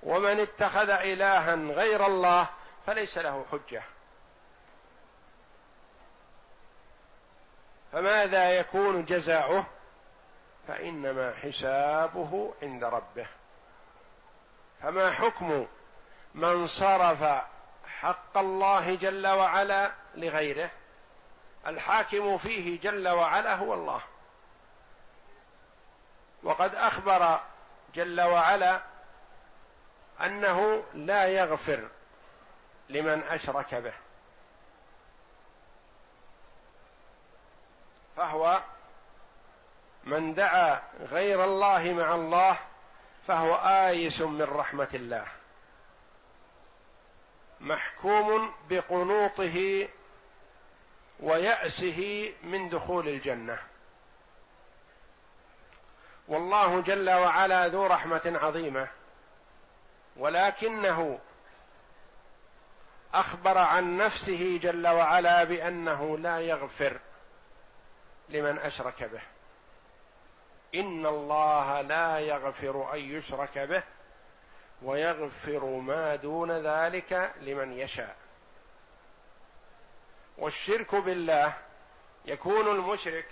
ومن 0.02 0.40
اتخذ 0.40 0.90
الها 0.90 1.54
غير 1.54 2.06
الله 2.06 2.48
فليس 2.86 3.18
له 3.18 3.44
حجة. 3.52 3.82
فماذا 7.92 8.50
يكون 8.50 9.04
جزاؤه؟ 9.04 9.66
فإنما 10.68 11.34
حسابه 11.34 12.54
عند 12.62 12.84
ربه. 12.84 13.26
فما 14.82 15.10
حكم 15.10 15.66
من 16.34 16.66
صرف 16.66 17.42
حق 17.86 18.38
الله 18.38 18.94
جل 18.94 19.26
وعلا 19.26 19.92
لغيره؟ 20.14 20.70
الحاكم 21.66 22.38
فيه 22.38 22.80
جل 22.80 23.08
وعلا 23.08 23.54
هو 23.54 23.74
الله. 23.74 24.00
وقد 26.42 26.74
أخبر 26.74 27.40
جل 27.94 28.20
وعلا 28.20 28.80
أنه 30.20 30.84
لا 30.94 31.26
يغفر 31.26 31.88
لمن 32.88 33.22
أشرك 33.22 33.74
به. 33.74 33.94
فهو 38.16 38.62
من 40.04 40.34
دعا 40.34 40.82
غير 41.00 41.44
الله 41.44 41.92
مع 41.92 42.14
الله 42.14 42.58
فهو 43.26 43.54
آيس 43.54 44.20
من 44.20 44.42
رحمة 44.42 44.88
الله. 44.94 45.26
محكوم 47.60 48.54
بقنوطه 48.70 49.88
ويأسه 51.20 52.32
من 52.42 52.68
دخول 52.68 53.08
الجنة. 53.08 53.58
والله 56.28 56.80
جل 56.80 57.10
وعلا 57.10 57.68
ذو 57.68 57.86
رحمة 57.86 58.38
عظيمة 58.42 58.88
ولكنه 60.16 61.18
أخبر 63.14 63.58
عن 63.58 63.96
نفسه 63.96 64.58
جل 64.62 64.88
وعلا 64.88 65.44
بأنه 65.44 66.18
لا 66.18 66.40
يغفر. 66.40 67.00
لمن 68.32 68.58
أشرك 68.58 69.04
به. 69.04 69.22
إن 70.74 71.06
الله 71.06 71.80
لا 71.80 72.18
يغفر 72.18 72.94
أن 72.94 72.98
يشرك 72.98 73.58
به 73.58 73.82
ويغفر 74.82 75.64
ما 75.64 76.16
دون 76.16 76.50
ذلك 76.50 77.32
لمن 77.40 77.72
يشاء. 77.72 78.16
والشرك 80.38 80.94
بالله 80.94 81.52
يكون 82.24 82.68
المشرك 82.68 83.26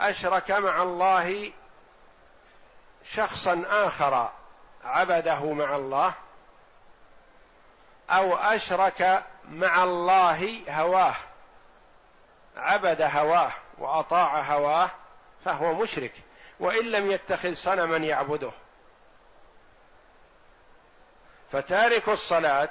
أشرك 0.00 0.50
مع 0.50 0.82
الله 0.82 1.52
شخصا 3.04 3.64
آخر 3.66 4.30
عبده 4.84 5.52
مع 5.52 5.76
الله 5.76 6.14
أو 8.10 8.34
أشرك 8.34 9.24
مع 9.48 9.84
الله 9.84 10.64
هواه. 10.68 11.14
عبد 12.56 13.02
هواه 13.02 13.52
وأطاع 13.78 14.40
هواه 14.40 14.90
فهو 15.44 15.74
مشرك 15.74 16.12
وإن 16.60 16.84
لم 16.84 17.10
يتخذ 17.10 17.54
صنما 17.54 17.96
يعبده. 17.96 18.52
فتارك 21.52 22.08
الصلاة 22.08 22.70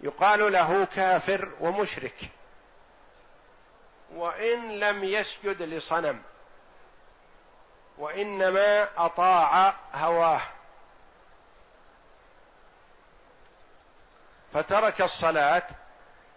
يقال 0.00 0.52
له 0.52 0.84
كافر 0.84 1.48
ومشرك 1.60 2.16
وإن 4.14 4.70
لم 4.70 5.04
يسجد 5.04 5.62
لصنم 5.62 6.22
وإنما 7.98 8.88
أطاع 8.96 9.74
هواه. 9.94 10.40
فترك 14.52 15.02
الصلاة 15.02 15.66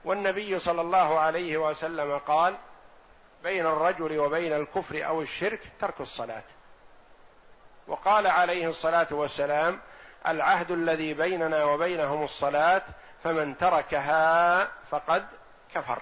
والنبي 0.07 0.59
صلى 0.59 0.81
الله 0.81 1.19
عليه 1.19 1.57
وسلم 1.57 2.17
قال 2.17 2.57
بين 3.43 3.65
الرجل 3.65 4.19
وبين 4.19 4.53
الكفر 4.53 5.05
أو 5.07 5.21
الشرك 5.21 5.71
ترك 5.79 6.01
الصلاة. 6.01 6.43
وقال 7.87 8.27
عليه 8.27 8.69
الصلاة 8.69 9.07
والسلام 9.11 9.79
العهد 10.27 10.71
الذي 10.71 11.13
بيننا 11.13 11.63
وبينهم 11.63 12.23
الصلاة 12.23 12.83
فمن 13.23 13.57
تركها 13.57 14.65
فقد 14.89 15.27
كفر. 15.73 16.01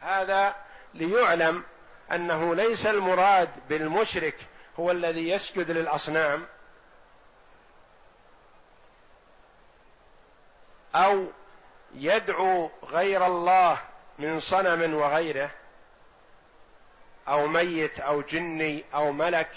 هذا 0.00 0.54
ليعلم 0.94 1.64
أنه 2.12 2.54
ليس 2.54 2.86
المراد 2.86 3.50
بالمشرك 3.68 4.36
هو 4.80 4.90
الذي 4.90 5.28
يسجد 5.28 5.70
للأصنام 5.70 6.46
أو 10.94 11.26
يدعو 11.94 12.70
غير 12.82 13.26
الله 13.26 13.78
من 14.18 14.40
صنم 14.40 14.94
وغيره 14.94 15.50
أو 17.28 17.46
ميت 17.46 18.00
أو 18.00 18.22
جني 18.22 18.84
أو 18.94 19.12
ملك 19.12 19.50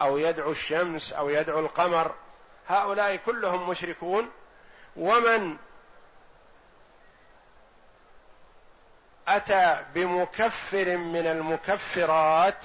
أو 0.00 0.18
يدعو 0.18 0.50
الشمس 0.50 1.12
أو 1.12 1.28
يدعو 1.28 1.60
القمر 1.60 2.14
هؤلاء 2.68 3.16
كلهم 3.16 3.70
مشركون. 3.70 4.30
ومن 4.96 5.56
أتى 9.28 9.84
بمكفر 9.94 10.96
من 10.96 11.26
المكفرات 11.26 12.62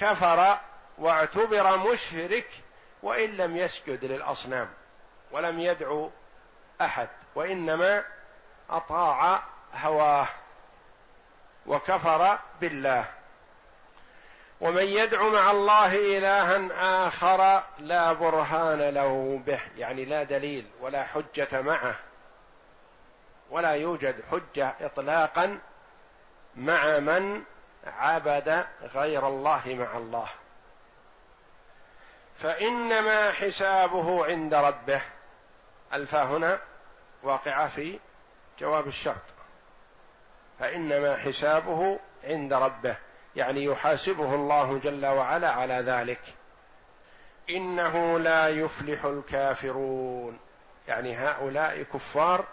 كفر 0.00 0.58
واعتبر 0.98 1.76
مشرك 1.76 2.48
وإن 3.02 3.30
لم 3.30 3.56
يسجد 3.56 4.04
للأصنام 4.04 4.68
ولم 5.30 5.60
يدعو 5.60 6.10
أحد. 6.80 7.08
وإنما 7.36 8.04
أطاع 8.70 9.42
هواه 9.74 10.28
وكفر 11.66 12.38
بالله. 12.60 13.04
ومن 14.60 14.84
يدعو 14.84 15.30
مع 15.30 15.50
الله 15.50 16.18
إلها 16.18 17.06
آخر 17.06 17.62
لا 17.78 18.12
برهان 18.12 18.80
له 18.80 19.42
به 19.46 19.60
يعني 19.76 20.04
لا 20.04 20.22
دليل 20.22 20.66
ولا 20.80 21.04
حجة 21.04 21.60
معه 21.60 21.94
ولا 23.50 23.70
يوجد 23.70 24.22
حجة 24.30 24.74
اطلاقا 24.80 25.58
مع 26.56 26.98
من 26.98 27.44
عبد 27.86 28.66
غير 28.82 29.28
الله 29.28 29.62
مع 29.66 29.96
الله. 29.96 30.28
فإنما 32.38 33.32
حسابه 33.32 34.26
عند 34.26 34.54
ربه. 34.54 35.02
الفا 35.92 36.22
هنا 36.22 36.60
واقعة 37.22 37.68
في 37.68 37.98
جواب 38.60 38.86
الشرط. 38.86 39.22
فإنما 40.58 41.16
حسابه 41.16 41.98
عند 42.24 42.52
ربه 42.52 42.96
يعني 43.36 43.64
يحاسبه 43.64 44.34
الله 44.34 44.78
جل 44.78 45.06
وعلا 45.06 45.50
على 45.50 45.74
ذلك. 45.74 46.20
إنه 47.50 48.18
لا 48.18 48.48
يفلح 48.48 49.04
الكافرون. 49.04 50.38
يعني 50.88 51.16
هؤلاء 51.16 51.82
كفار 51.82 52.44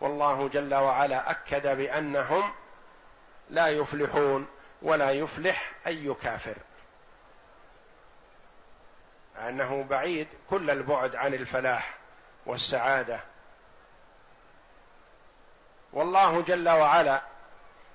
والله 0.00 0.48
جل 0.48 0.74
وعلا 0.74 1.30
أكد 1.30 1.76
بأنهم 1.76 2.52
لا 3.50 3.68
يفلحون 3.68 4.46
ولا 4.82 5.10
يفلح 5.10 5.72
أي 5.86 6.14
كافر. 6.22 6.56
انه 9.48 9.84
بعيد 9.90 10.28
كل 10.50 10.70
البعد 10.70 11.16
عن 11.16 11.34
الفلاح 11.34 11.94
والسعادة. 12.46 13.20
والله 15.94 16.42
جل 16.42 16.68
وعلا 16.68 17.22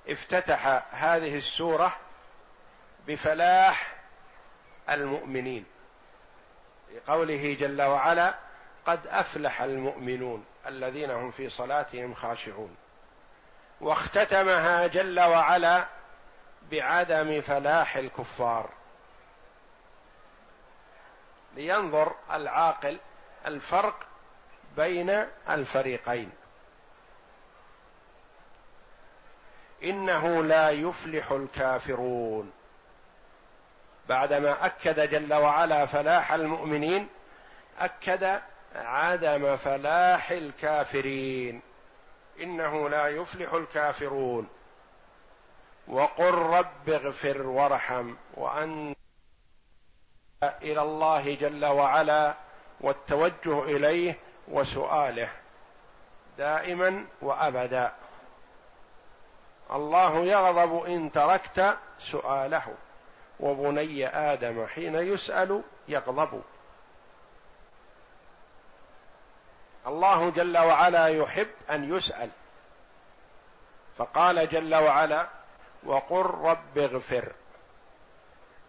افتتح 0.09 0.83
هذه 0.91 1.38
السورة 1.38 1.97
بفلاح 3.07 3.95
المؤمنين. 4.89 5.65
لقوله 6.95 7.57
جل 7.59 7.81
وعلا 7.81 8.35
قد 8.85 9.07
أفلح 9.07 9.62
المؤمنون 9.62 10.45
الذين 10.67 11.12
هم 11.12 11.31
في 11.31 11.49
صلاتهم 11.49 12.13
خاشعون. 12.13 12.75
واختتمها 13.81 14.88
جل 14.88 15.19
وعلا 15.19 15.85
بعدم 16.71 17.41
فلاح 17.41 17.95
الكفار. 17.95 18.69
لينظر 21.55 22.15
العاقل 22.31 22.99
الفرق 23.45 24.05
بين 24.75 25.25
الفريقين. 25.49 26.31
إنه 29.83 30.43
لا 30.43 30.69
يفلح 30.69 31.31
الكافرون. 31.31 32.51
بعدما 34.09 34.65
أكد 34.65 35.09
جل 35.09 35.33
وعلا 35.33 35.85
فلاح 35.85 36.31
المؤمنين 36.31 37.07
أكد 37.79 38.39
عدم 38.75 39.55
فلاح 39.55 40.31
الكافرين. 40.31 41.61
إنه 42.39 42.89
لا 42.89 43.07
يفلح 43.07 43.53
الكافرون. 43.53 44.49
وقل 45.87 46.33
رب 46.33 46.89
اغفر 46.89 47.41
وارحم 47.41 48.15
وان 48.33 48.95
إلى 50.43 50.81
الله 50.81 51.35
جل 51.35 51.65
وعلا 51.65 52.33
والتوجه 52.81 53.63
إليه 53.63 54.17
وسؤاله 54.47 55.29
دائما 56.37 57.05
وابدا. 57.21 57.93
الله 59.71 60.17
يغضب 60.17 60.84
إن 60.86 61.12
تركت 61.12 61.77
سؤاله 61.99 62.75
وبني 63.39 64.08
آدم 64.08 64.67
حين 64.67 64.95
يسأل 64.95 65.63
يغضب. 65.88 66.41
الله 69.88 70.29
جل 70.29 70.58
وعلا 70.58 71.08
يحب 71.08 71.49
أن 71.69 71.95
يسأل. 71.95 72.29
فقال 73.97 74.49
جل 74.49 74.75
وعلا 74.75 75.27
وقل 75.84 76.25
رب 76.25 76.77
اغفر. 76.77 77.32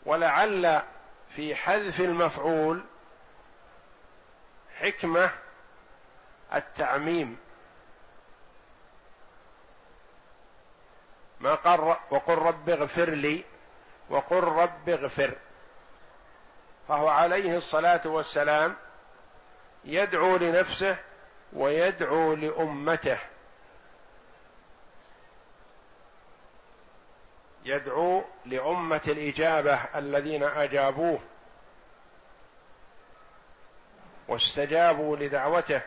ولعل 0.07 0.83
في 1.29 1.55
حذف 1.55 2.01
المفعول 2.01 2.85
حكمة 4.81 5.31
التعميم. 6.55 7.39
ما 11.41 11.55
قال 11.55 11.97
وقل 12.11 12.35
رب 12.35 12.69
اغفر 12.69 13.11
لي 13.11 13.45
وقل 14.11 14.45
رب 14.45 14.89
اغفر. 14.89 15.35
فهو 16.89 17.09
عليه 17.09 17.57
الصلاة 17.57 18.01
والسلام 18.05 18.77
يدعو 19.85 20.37
لنفسه 20.37 20.97
ويدعو 21.53 22.35
لأمته. 22.35 23.19
يدعو 27.65 28.25
لأمة 28.47 29.01
الإجابة 29.09 29.75
الذين 29.75 30.43
أجابوه 30.43 31.21
واستجابوا 34.29 35.17
لدعوته 35.17 35.83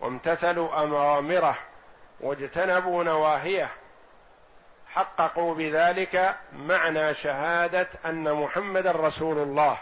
وامتثلوا 0.00 0.74
اوامره 0.74 1.58
واجتنبوا 2.20 3.04
نواهيه. 3.04 3.81
حققوا 4.94 5.54
بذلك 5.54 6.36
معنى 6.52 7.14
شهادة 7.14 7.88
أن 8.04 8.32
محمدا 8.32 8.92
رسول 8.92 9.38
الله. 9.38 9.78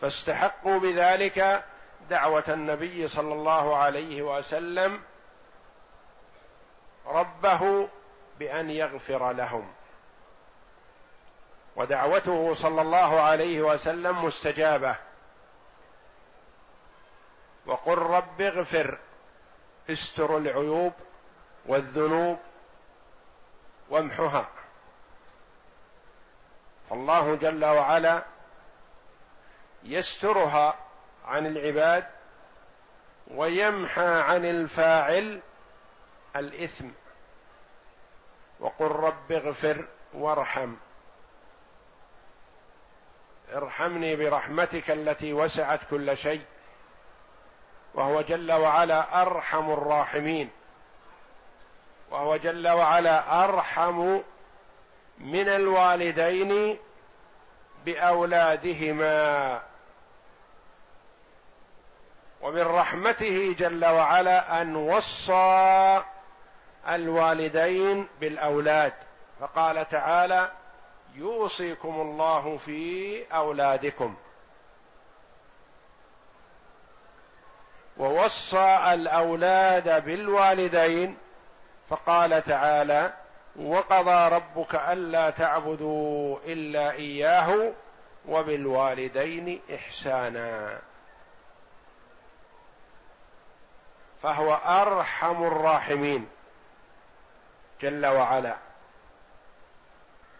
فاستحقوا 0.00 0.78
بذلك 0.78 1.64
دعوة 2.10 2.44
النبي 2.48 3.08
صلى 3.08 3.32
الله 3.32 3.76
عليه 3.76 4.22
وسلم 4.22 5.02
ربه 7.06 7.88
بأن 8.38 8.70
يغفر 8.70 9.32
لهم. 9.32 9.72
ودعوته 11.76 12.54
صلى 12.54 12.82
الله 12.82 13.20
عليه 13.20 13.62
وسلم 13.62 14.24
مستجابة. 14.24 14.96
وقل 17.66 17.98
رب 17.98 18.40
اغفر 18.40 18.98
استر 19.90 20.36
العيوب 20.36 20.92
والذنوب 21.66 22.38
وامحها 23.90 24.48
فالله 26.90 27.34
جل 27.34 27.64
وعلا 27.64 28.22
يسترها 29.82 30.74
عن 31.24 31.46
العباد 31.46 32.06
ويمحى 33.30 34.06
عن 34.06 34.44
الفاعل 34.44 35.40
الإثم. 36.36 36.88
وقل 38.60 38.86
رب 38.86 39.32
اغفر 39.32 39.88
وارحم. 40.14 40.74
ارحمني 43.52 44.16
برحمتك 44.16 44.90
التي 44.90 45.32
وسعت 45.32 45.80
كل 45.90 46.16
شيء. 46.16 46.44
وهو 47.94 48.20
جل 48.20 48.52
وعلا 48.52 49.22
أرحم 49.22 49.70
الراحمين. 49.70 50.50
وهو 52.10 52.36
جل 52.36 52.68
وعلا 52.68 53.44
أرحم 53.44 54.20
من 55.18 55.48
الوالدين 55.48 56.78
بأولادهما. 57.84 59.60
ومن 62.40 62.62
رحمته 62.62 63.54
جل 63.58 63.84
وعلا 63.84 64.62
أن 64.62 64.76
وصى 64.76 66.02
الوالدين 66.88 68.08
بالأولاد. 68.20 68.92
فقال 69.40 69.88
تعالى 69.88 70.50
يوصيكم 71.14 72.00
الله 72.00 72.58
في 72.66 73.24
أولادكم. 73.32 74.16
ووصى 77.98 78.80
الأولاد 78.92 80.04
بالوالدين 80.04 81.16
فقال 81.90 82.44
تعالى 82.44 83.12
وقضى 83.56 84.28
ربك 84.36 84.74
ألا 84.74 85.30
تعبدوا 85.30 86.38
إلا 86.44 86.90
إياه 86.90 87.72
وبالوالدين 88.28 89.60
إحسانا. 89.74 90.78
فهو 94.22 94.54
أرحم 94.54 95.42
الراحمين 95.44 96.28
جل 97.80 98.06
وعلا. 98.06 98.56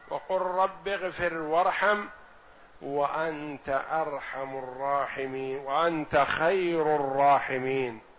وقل 0.08 0.40
رب 0.40 0.88
اغفر 0.88 1.34
وارحم 1.34 2.04
وأنت 2.82 3.82
أرحم 3.92 4.58
الراحمين 4.58 5.58
وأنت 5.58 6.16
خير 6.16 6.96
الراحمين. 6.96 8.10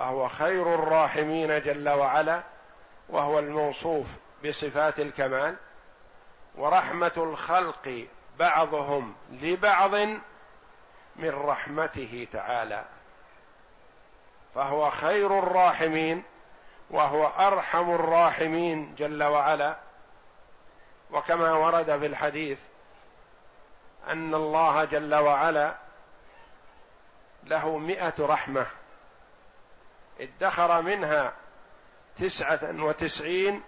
فهو 0.00 0.28
خير 0.28 0.74
الراحمين 0.74 1.62
جل 1.62 1.88
وعلا 1.88 2.42
وهو 3.08 3.38
الموصوف 3.38 4.06
بصفات 4.44 5.00
الكمال. 5.00 5.56
ورحمة 6.54 7.12
الخلق 7.16 8.06
بعضهم 8.38 9.14
لبعض 9.30 9.94
من 11.16 11.30
رحمته 11.30 12.28
تعالى. 12.32 12.84
فهو 14.54 14.90
خير 14.90 15.38
الراحمين 15.38 16.22
وهو 16.90 17.26
أرحم 17.26 17.90
الراحمين 17.90 18.94
جل 18.94 19.22
وعلا. 19.22 19.76
وكما 21.10 21.52
ورد 21.52 21.98
في 21.98 22.06
الحديث 22.06 22.60
أن 24.08 24.34
الله 24.34 24.84
جل 24.84 25.14
وعلا 25.14 25.74
له 27.44 27.78
مئة 27.78 28.14
رحمة. 28.20 28.66
ادخر 30.20 30.82
منها 30.82 31.32
تسعة 32.16 32.84
وتسعين 32.84 33.62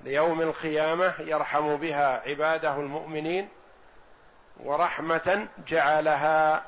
ليوم 0.00 0.40
القيامة 0.40 1.14
يرحم 1.20 1.76
بها 1.76 2.22
عباده 2.28 2.76
المؤمنين 2.76 3.48
ورحمة 4.60 5.48
جعلها 5.66 6.64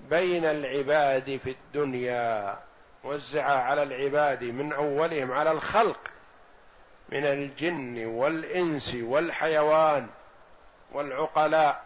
بين 0.00 0.44
العباد 0.44 1.36
في 1.36 1.50
الدنيا 1.50 2.58
وزعها 3.04 3.62
على 3.62 3.82
العباد 3.82 4.44
من 4.44 4.72
أولهم 4.72 5.32
على 5.32 5.52
الخلق 5.52 6.00
من 7.08 7.24
الجن 7.24 8.06
والإنس 8.06 8.94
والحيوان 8.94 10.08
والعقلاء. 10.92 11.84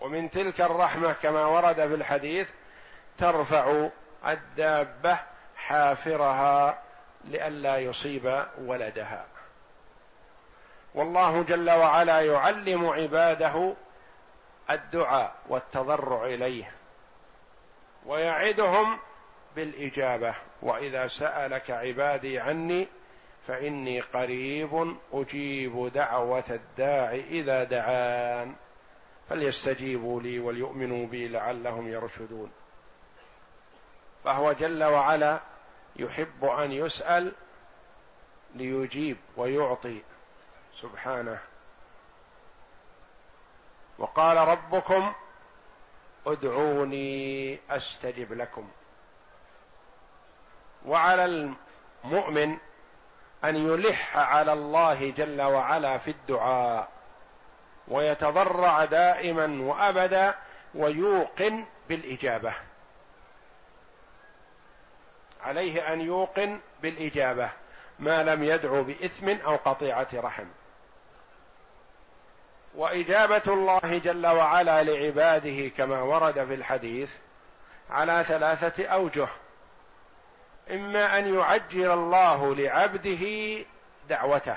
ومن 0.00 0.30
تلك 0.30 0.60
الرحمة 0.60 1.12
كما 1.12 1.46
ورد 1.46 1.74
في 1.74 1.94
الحديث 1.94 2.50
ترفع 3.18 3.88
الدابة 4.26 5.18
حافرها 5.56 6.82
لئلا 7.24 7.78
يصيب 7.78 8.44
ولدها. 8.58 9.26
والله 10.94 11.42
جل 11.42 11.70
وعلا 11.70 12.20
يعلم 12.20 12.86
عباده 12.86 13.74
الدعاء 14.70 15.34
والتضرع 15.48 16.24
إليه 16.24 16.70
ويعدهم 18.06 18.98
بالإجابة. 19.56 20.34
وإذا 20.62 21.06
سألك 21.06 21.70
عبادي 21.70 22.40
عني 22.40 22.88
فإني 23.46 24.00
قريب 24.00 24.96
أجيب 25.12 25.92
دعوة 25.94 26.44
الداع 26.50 27.14
إذا 27.14 27.64
دعان 27.64 28.54
فليستجيبوا 29.28 30.20
لي 30.22 30.38
وليؤمنوا 30.38 31.06
بي 31.06 31.28
لعلهم 31.28 31.88
يرشدون. 31.88 32.50
فهو 34.24 34.52
جل 34.52 34.84
وعلا 34.84 35.40
يحب 35.96 36.44
أن 36.44 36.72
يسأل 36.72 37.32
ليجيب 38.54 39.16
ويعطي. 39.36 40.02
سبحانه. 40.80 41.38
وقال 43.98 44.36
ربكم 44.36 45.12
ادعوني 46.26 47.58
أستجب 47.70 48.32
لكم. 48.32 48.70
وعلى 50.86 51.24
المؤمن 51.24 52.58
أن 53.44 53.56
يلح 53.56 54.16
على 54.16 54.52
الله 54.52 55.10
جل 55.10 55.42
وعلا 55.42 55.98
في 55.98 56.10
الدعاء 56.10 56.88
ويتضرع 57.88 58.84
دائما 58.84 59.62
وأبدا 59.62 60.34
ويوقن 60.74 61.64
بالإجابة. 61.88 62.54
عليه 65.44 65.92
أن 65.92 66.00
يوقن 66.00 66.60
بالإجابة 66.82 67.50
ما 67.98 68.22
لم 68.22 68.44
يدعو 68.44 68.82
بإثم 68.82 69.28
أو 69.28 69.56
قطيعة 69.56 70.08
رحم. 70.14 70.46
وإجابة 72.74 73.42
الله 73.46 74.00
جل 74.04 74.26
وعلا 74.26 74.82
لعباده 74.82 75.68
كما 75.68 76.02
ورد 76.02 76.44
في 76.44 76.54
الحديث 76.54 77.16
على 77.90 78.24
ثلاثة 78.28 78.86
أوجه. 78.86 79.28
إما 80.70 81.18
أن 81.18 81.34
يعجل 81.34 81.90
الله 81.90 82.54
لعبده 82.54 83.64
دعوته. 84.08 84.56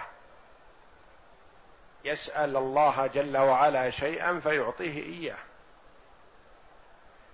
يسأل 2.05 2.57
الله 2.57 3.07
جل 3.07 3.37
وعلا 3.37 3.89
شيئا 3.89 4.39
فيعطيه 4.39 5.03
إياه. 5.03 5.37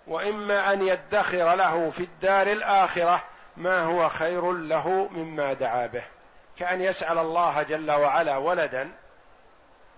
وإما 0.07 0.73
أن 0.73 0.87
يدخر 0.87 1.55
له 1.55 1.89
في 1.89 2.03
الدار 2.03 2.47
الآخرة 2.47 3.23
ما 3.57 3.83
هو 3.83 4.09
خير 4.09 4.51
له 4.51 5.09
مما 5.11 5.53
دعا 5.53 5.87
به. 5.87 6.03
كأن 6.57 6.81
يسأل 6.81 7.17
الله 7.17 7.61
جل 7.61 7.91
وعلا 7.91 8.37
ولدا 8.37 8.91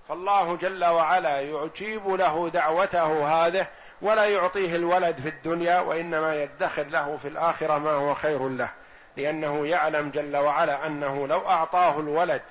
فالله 0.07 0.55
جل 0.55 0.85
وعلا 0.85 1.41
يجيب 1.41 2.07
له 2.07 2.49
دعوته 2.49 3.27
هذه 3.27 3.67
ولا 4.01 4.25
يعطيه 4.25 4.75
الولد 4.75 5.19
في 5.19 5.29
الدنيا 5.29 5.79
وإنما 5.79 6.43
يدخر 6.43 6.83
له 6.83 7.17
في 7.17 7.27
الآخرة 7.27 7.77
ما 7.77 7.91
هو 7.91 8.13
خير 8.13 8.49
له. 8.49 8.69
لأنه 9.17 9.67
يعلم 9.67 10.09
جل 10.09 10.37
وعلا 10.37 10.87
أنه 10.87 11.27
لو 11.27 11.49
أعطاه 11.49 11.99
الولد 11.99 12.41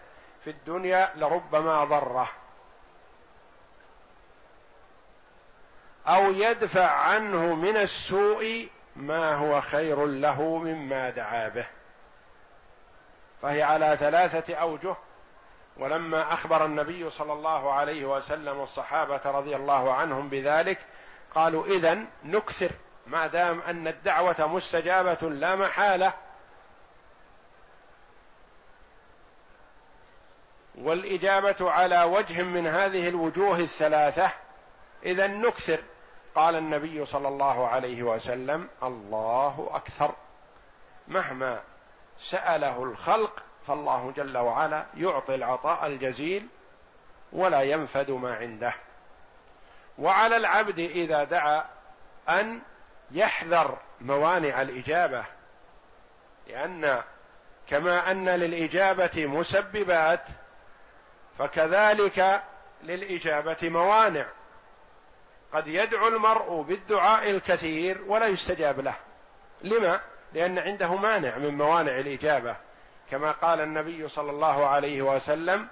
في 0.45 0.51
الدنيا 0.51 1.11
لربما 1.17 1.85
ضره. 1.85 2.29
أو 6.07 6.33
يدفع 6.33 6.87
عنه 6.91 7.55
من 7.55 7.77
السوء 7.77 8.69
ما 8.97 9.35
هو 9.35 9.61
خير 9.61 10.07
له 10.07 10.43
مما 10.43 11.11
دعا 11.11 11.49
به. 11.49 11.67
فهي 13.43 13.63
على 13.63 13.97
ثلاثة 14.01 14.55
أوجه 14.55 14.97
ولما 15.77 16.33
أخبر 16.33 16.65
النبي 16.65 17.11
صلى 17.11 17.33
الله 17.33 17.73
عليه 17.73 18.05
وسلم 18.05 18.61
الصحابة 18.61 19.21
رضي 19.25 19.57
الله 19.57 19.95
عنهم 19.95 20.29
بذلك 20.29 20.79
قالوا 21.35 21.67
اذا 21.67 21.99
نكثر 22.25 22.71
ما 23.07 23.27
دام 23.27 23.61
أن 23.61 23.89
الدعوة 23.89 24.47
مستجابة 24.47 25.31
لا 25.31 25.57
محالة. 25.57 26.13
والإجابة 30.75 31.71
على 31.71 32.03
وجه 32.03 32.43
من 32.43 32.67
هذه 32.67 33.09
الوجوه 33.09 33.59
الثلاثة 33.59 34.31
اذا 35.05 35.27
نكثر. 35.27 35.79
قال 36.35 36.57
النبي 36.57 37.05
صلى 37.05 37.29
الله 37.29 37.69
عليه 37.69 38.03
وسلم 38.03 38.69
الله 38.83 39.71
أكثر. 39.73 40.15
مهما 41.09 41.61
سأله 42.19 42.83
الخلق 42.83 43.43
فالله 43.67 44.13
جل 44.17 44.39
وعلا 44.39 44.87
يعطي 44.97 45.35
العطاء 45.35 45.87
الجزيل 45.87 46.49
ولا 47.33 47.63
ينفد 47.63 48.11
ما 48.11 48.35
عنده. 48.35 48.75
وعلى 49.99 50.37
العبد 50.37 50.79
إذا 50.79 51.25
دعا 51.25 51.65
أن 52.29 52.61
يحذر 53.11 53.79
موانع 54.01 54.63
الإجابة 54.63 55.25
لأن 56.47 57.03
كما 57.67 58.11
أن 58.11 58.29
للإجابة 58.29 59.27
مسببات 59.27 60.25
فكذلك 61.39 62.43
للإجابة 62.83 63.57
موانع. 63.63 64.27
قد 65.55 65.67
يدعو 65.67 66.09
المرء 66.09 66.63
بالدعاء 66.63 67.31
الكثير 67.31 68.03
ولا 68.07 68.27
يستجاب 68.27 68.81
له. 68.81 68.95
لما؟ 69.63 70.01
لأن 70.33 70.59
عنده 70.59 70.95
مانع 70.95 71.39
من 71.39 71.55
موانع 71.59 71.99
الإجابة. 71.99 72.57
كما 73.11 73.31
قال 73.33 73.61
النبي 73.61 74.09
صلى 74.09 74.31
الله 74.31 74.67
عليه 74.67 75.03
وسلم 75.03 75.69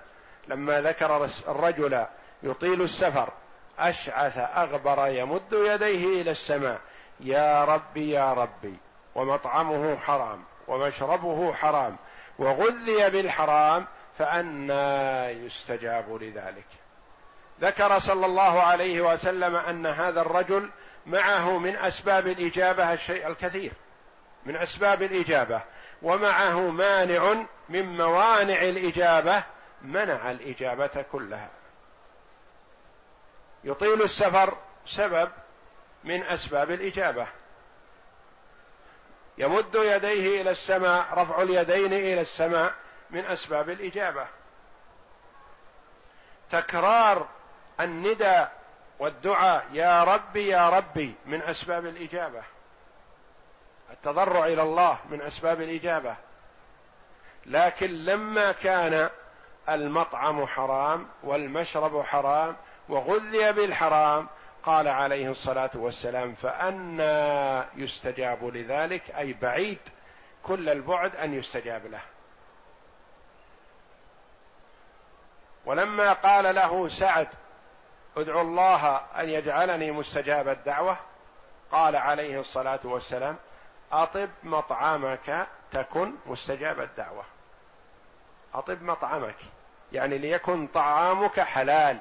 لما 0.49 0.81
ذكر 0.81 1.29
الرجل 1.49 2.07
يطيل 2.43 2.83
السفر 2.83 3.33
أشعث 3.79 4.39
أغبر 4.39 5.07
يمد 5.07 5.53
يديه 5.53 6.23
إلى 6.23 6.31
السماء. 6.31 6.81
يا 7.21 7.65
ربي 7.65 8.11
يا 8.11 8.33
ربي 8.33 8.77
ومطعمه 9.15 9.97
حرام 9.97 10.45
ومشربه 10.69 11.53
حرام 11.53 11.97
وغذي 12.39 13.11
بالحرام 13.11 13.87
فأنى 14.19 15.27
يستجاب 15.47 16.23
لذلك. 16.23 16.82
ذكر 17.61 17.99
صلى 17.99 18.27
الله 18.27 18.63
عليه 18.63 19.01
وسلم 19.01 19.57
أن 19.57 19.87
هذا 19.87 20.21
الرجل 20.21 20.71
معه 21.07 21.59
من 21.59 21.77
أسباب 21.77 22.27
الإجابة 22.27 22.93
الشيء 22.93 23.27
الكثير. 23.27 23.73
من 24.47 24.57
أسباب 24.57 25.03
الإجابة. 25.03 25.63
ومعه 26.03 26.59
مانع 26.71 27.45
من 27.69 27.97
موانع 27.97 28.63
الإجابة 28.63 29.45
منع 29.83 30.31
الإجابة 30.31 31.05
كلها. 31.13 31.51
يطيل 33.65 34.03
السفر 34.03 34.57
سبب 34.87 35.31
من 36.05 36.23
أسباب 36.23 36.71
الإجابة. 36.71 37.27
يمد 39.39 39.75
يديه 39.75 40.41
إلى 40.41 40.51
السماء 40.51 41.07
رفع 41.13 41.43
اليدين 41.43 41.93
إلى 41.93 42.21
السماء 42.21 42.75
من 43.11 43.25
أسباب 43.25 43.71
الإجابة. 43.71 44.27
تكرار 46.51 47.29
الندى 47.85 48.47
والدعاء 48.99 49.67
يا 49.73 50.05
ربي 50.05 50.49
يا 50.49 50.69
ربي 50.69 51.15
من 51.27 51.43
أسباب 51.43 51.87
الإجابة. 51.87 52.43
التضرع 53.91 54.47
إلى 54.47 54.63
الله 54.63 54.99
من 55.11 55.23
أسباب 55.23 55.61
الإجابة. 55.61 56.17
لكن 57.47 57.91
لما 57.91 58.53
كان 58.53 59.11
المطعم 59.69 60.47
حرام 60.47 61.09
والمشرب 61.23 62.03
حرام 62.03 62.57
وغذي 62.89 63.53
بالحرام 63.53 64.29
قال 64.63 64.89
عليه 64.89 65.31
الصلاة 65.31 65.71
والسلام 65.75 66.35
فانى 66.35 67.65
يستجاب 67.77 68.45
لذلك 68.45 69.11
أي 69.11 69.33
بعيد 69.33 69.79
كل 70.43 70.69
البعد 70.69 71.17
أن 71.17 71.35
يستجاب 71.35 71.87
له. 71.87 72.01
ولما 75.65 76.13
قال 76.13 76.55
له 76.55 76.89
سعد 76.89 77.29
ادعو 78.17 78.41
الله 78.41 78.97
أن 78.97 79.29
يجعلني 79.29 79.91
مستجاب 79.91 80.49
الدعوة. 80.49 80.97
قال 81.73 81.97
عليه 81.97 82.41
الصلاة 82.41 82.81
والسلام 82.85 83.37
أطب 83.93 84.29
مطعمك 84.43 85.47
تكن 85.73 86.13
مستجاب 86.27 86.81
الدعوة. 86.81 87.25
أطب 88.55 88.83
مطعمك 88.83 89.37
يعني 89.93 90.19
ليكن 90.19 90.67
طعامك 90.67 91.41
حلال. 91.41 91.99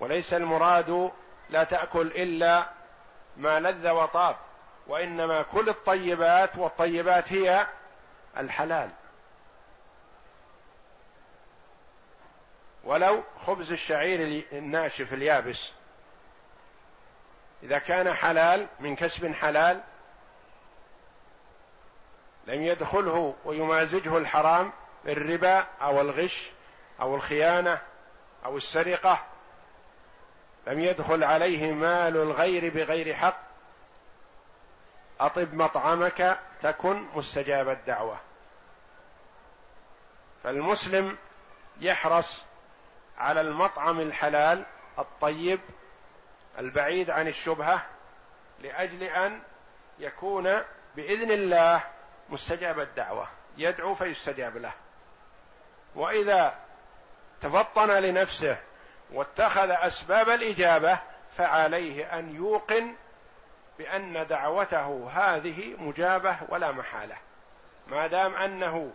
وليس 0.00 0.34
المراد 0.34 1.10
لا 1.50 1.64
تأكل 1.64 2.06
إلا 2.06 2.66
ما 3.36 3.60
لذ 3.60 3.90
وطاب 3.90 4.36
وإنما 4.86 5.42
كل 5.42 5.68
الطيبات 5.68 6.58
والطيبات 6.58 7.32
هي 7.32 7.66
الحلال. 8.36 8.90
ولو 12.92 13.22
خبز 13.46 13.72
الشعير 13.72 14.44
الناشف 14.52 15.12
اليابس. 15.12 15.72
إذا 17.62 17.78
كان 17.78 18.14
حلال 18.14 18.68
من 18.80 18.96
كسب 18.96 19.32
حلال 19.32 19.80
لم 22.46 22.62
يدخله 22.62 23.34
ويمازجه 23.44 24.16
الحرام 24.16 24.72
الربا 25.06 25.66
أو 25.82 26.00
الغش 26.00 26.50
أو 27.00 27.14
الخيانة 27.14 27.80
أو 28.44 28.56
السرقة 28.56 29.26
لم 30.66 30.80
يدخل 30.80 31.24
عليه 31.24 31.72
مال 31.72 32.16
الغير 32.16 32.74
بغير 32.74 33.14
حق 33.14 33.40
أطب 35.20 35.54
مطعمك 35.54 36.38
تكن 36.62 37.06
مستجاب 37.14 37.68
الدعوة. 37.68 38.20
فالمسلم 40.44 41.18
يحرص 41.80 42.44
على 43.18 43.40
المطعم 43.40 44.00
الحلال 44.00 44.64
الطيب 44.98 45.60
البعيد 46.58 47.10
عن 47.10 47.28
الشبهة 47.28 47.86
لأجل 48.60 49.02
أن 49.02 49.40
يكون 49.98 50.62
بإذن 50.96 51.30
الله 51.30 51.84
مستجاب 52.28 52.80
الدعوة. 52.80 53.28
يدعو 53.56 53.94
فيستجاب 53.94 54.56
له. 54.56 54.72
وإذا 55.94 56.54
تفطن 57.40 57.90
لنفسه 57.90 58.56
واتخذ 59.12 59.70
أسباب 59.70 60.28
الإجابة 60.28 60.98
فعليه 61.36 62.18
أن 62.18 62.34
يوقن 62.36 62.94
بأن 63.78 64.26
دعوته 64.26 65.10
هذه 65.10 65.76
مجابة 65.78 66.36
ولا 66.48 66.72
محالة. 66.72 67.16
ما 67.86 68.06
دام 68.06 68.34
أنه 68.34 68.92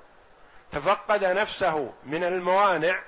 تفقد 0.71 1.23
نفسه 1.23 1.93
من 2.03 2.23
الموانع 2.23 2.99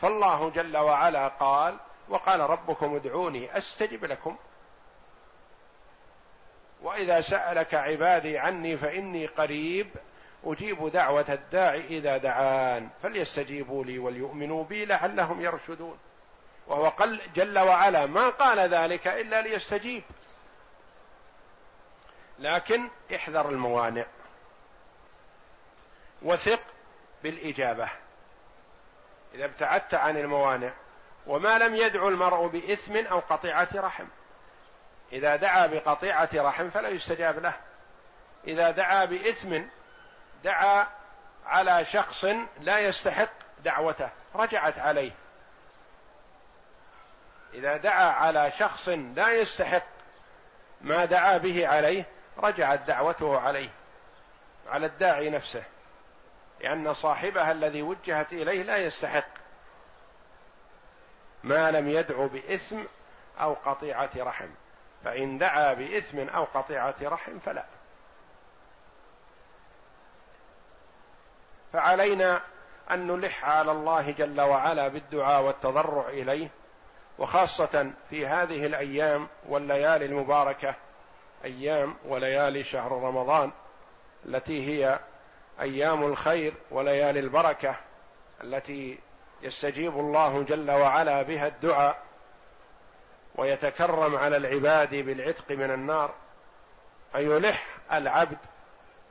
فالله 0.00 0.50
جل 0.50 0.76
وعلا 0.76 1.28
قال 1.28 1.78
وقال 2.08 2.40
ربكم 2.40 2.94
ادعوني 2.94 3.58
أستجب 3.58 4.04
لكم. 4.04 4.36
وإذا 6.82 7.20
سألك 7.20 7.74
عبادي 7.74 8.38
عني 8.38 8.76
فإني 8.76 9.26
قريب 9.26 9.90
أجيب 10.44 10.88
دعوة 10.88 11.26
الداعي 11.28 11.80
إذا 11.86 12.16
دعان. 12.16 12.88
فليستجيبوا 13.02 13.84
لي 13.84 13.98
وليؤمنوا 13.98 14.64
بي 14.64 14.84
لعلهم 14.84 15.40
يرشدون. 15.40 15.98
وهو 16.66 16.88
قل 16.88 17.20
جل 17.34 17.58
وعلا 17.58 18.06
ما 18.06 18.28
قال 18.28 18.58
ذلك 18.58 19.08
إلا 19.08 19.42
ليستجيب. 19.42 20.02
لكن 22.38 22.88
احذر 23.14 23.48
الموانع. 23.48 24.06
وثق 26.22 26.62
بالإجابة. 27.22 27.88
إذا 29.36 29.44
ابتعدت 29.44 29.94
عن 29.94 30.16
الموانع 30.16 30.70
وما 31.26 31.58
لم 31.58 31.74
يدعو 31.74 32.08
المرء 32.08 32.46
بإثم 32.46 33.06
أو 33.06 33.18
قطيعة 33.18 33.68
رحم. 33.74 34.06
إذا 35.12 35.36
دعا 35.36 35.66
بقطيعة 35.66 36.28
رحم 36.34 36.70
فلا 36.70 36.88
يستجاب 36.88 37.38
له. 37.38 37.54
إذا 38.46 38.70
دعا 38.70 39.04
بإثم 39.04 39.62
دعا 40.44 40.86
على 41.46 41.84
شخص 41.84 42.26
لا 42.60 42.78
يستحق 42.78 43.30
دعوته 43.64 44.10
رجعت 44.34 44.78
عليه. 44.78 45.12
إذا 47.54 47.76
دعا 47.76 48.12
على 48.12 48.50
شخص 48.50 48.88
لا 48.88 49.32
يستحق 49.32 49.86
ما 50.80 51.04
دعا 51.04 51.36
به 51.36 51.68
عليه 51.68 52.04
رجعت 52.38 52.80
دعوته 52.80 53.40
عليه 53.40 53.70
على 54.68 54.86
الداعي 54.86 55.30
نفسه. 55.30 55.62
لأن 56.60 56.94
صاحبها 56.94 57.52
الذي 57.52 57.82
وجهت 57.82 58.32
إليه 58.32 58.62
لا 58.62 58.76
يستحق. 58.76 59.28
ما 61.44 61.70
لم 61.70 61.88
يدعو 61.88 62.28
بإثم 62.28 62.82
أو 63.40 63.54
قطيعة 63.54 64.10
رحم. 64.16 64.48
فإن 65.04 65.38
دعا 65.38 65.74
بإثم 65.74 66.28
أو 66.28 66.44
قطيعة 66.44 66.94
رحم 67.02 67.38
فلا. 67.38 67.64
فعلينا 71.72 72.40
أن 72.90 73.06
نلح 73.06 73.44
على 73.44 73.72
الله 73.72 74.10
جل 74.10 74.40
وعلا 74.40 74.88
بالدعاء 74.88 75.42
والتضرع 75.42 76.08
إليه 76.08 76.48
وخاصة 77.18 77.92
في 78.10 78.26
هذه 78.26 78.66
الأيام 78.66 79.28
والليالي 79.48 80.04
المباركة 80.04 80.74
أيام 81.44 81.96
وليالي 82.04 82.62
شهر 82.62 82.92
رمضان 82.92 83.52
التي 84.26 84.68
هي 84.68 84.98
أيام 85.60 86.04
الخير 86.04 86.54
وليالي 86.70 87.20
البركة 87.20 87.76
التي 88.44 88.98
يستجيب 89.42 89.98
الله 89.98 90.42
جل 90.42 90.70
وعلا 90.70 91.22
بها 91.22 91.46
الدعاء 91.46 92.02
ويتكرم 93.34 94.16
على 94.16 94.36
العباد 94.36 94.94
بالعتق 94.94 95.50
من 95.50 95.70
النار 95.70 96.14
فيلح 97.12 97.66
العبد 97.92 98.38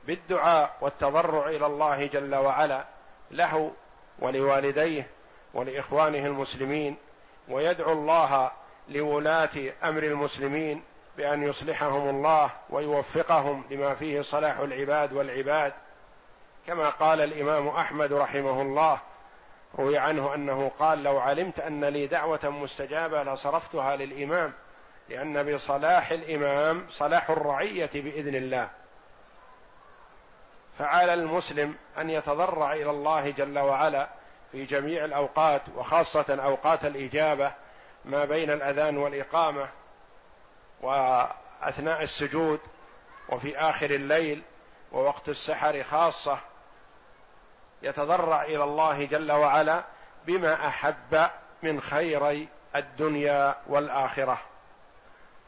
بالدعاء 0.06 0.76
والتضرع 0.80 1.48
إلى 1.48 1.66
الله 1.66 2.06
جل 2.06 2.34
وعلا 2.34 2.84
له 3.30 3.72
ولوالديه 4.18 5.06
ولإخوانه 5.54 6.26
المسلمين 6.26 6.96
ويدعو 7.48 7.92
الله 7.92 8.50
لولاة 8.88 9.72
أمر 9.84 10.02
المسلمين 10.02 10.82
بأن 11.16 11.42
يصلحهم 11.42 12.08
الله 12.08 12.50
ويوفقهم 12.70 13.64
لما 13.70 13.94
فيه 13.94 14.20
صلاح 14.20 14.58
العباد 14.58 15.12
والعباد 15.12 15.72
كما 16.66 16.90
قال 16.90 17.20
الإمام 17.20 17.68
أحمد 17.68 18.12
رحمه 18.12 18.62
الله 18.62 19.00
روي 19.78 19.98
عنه 19.98 20.34
أنه 20.34 20.70
قال 20.78 21.02
لو 21.02 21.18
علمت 21.18 21.60
أن 21.60 21.84
لي 21.84 22.06
دعوة 22.06 22.40
مستجابة 22.44 23.22
لصرفتها 23.22 23.96
للإمام 23.96 24.52
لأن 25.08 25.54
بصلاح 25.54 26.10
الإمام 26.10 26.86
صلاح 26.88 27.30
الرعية 27.30 27.90
بإذن 27.94 28.34
الله. 28.34 28.68
فعلى 30.78 31.14
المسلم 31.14 31.74
أن 31.98 32.10
يتضرع 32.10 32.72
إلى 32.72 32.90
الله 32.90 33.30
جل 33.30 33.58
وعلا 33.58 34.08
في 34.52 34.64
جميع 34.64 35.04
الأوقات 35.04 35.62
وخاصة 35.76 36.38
أوقات 36.44 36.84
الإجابة 36.84 37.52
ما 38.04 38.24
بين 38.24 38.50
الأذان 38.50 38.96
والإقامة 38.96 39.68
وأثناء 40.80 42.02
السجود 42.02 42.60
وفي 43.28 43.58
آخر 43.58 43.90
الليل 43.90 44.42
ووقت 44.92 45.28
السحر 45.28 45.82
خاصة 45.82 46.38
يتضرع 47.86 48.42
إلى 48.42 48.64
الله 48.64 49.04
جل 49.04 49.32
وعلا 49.32 49.84
بما 50.26 50.66
أحب 50.66 51.30
من 51.62 51.80
خيري 51.80 52.48
الدنيا 52.76 53.54
والآخرة. 53.66 54.38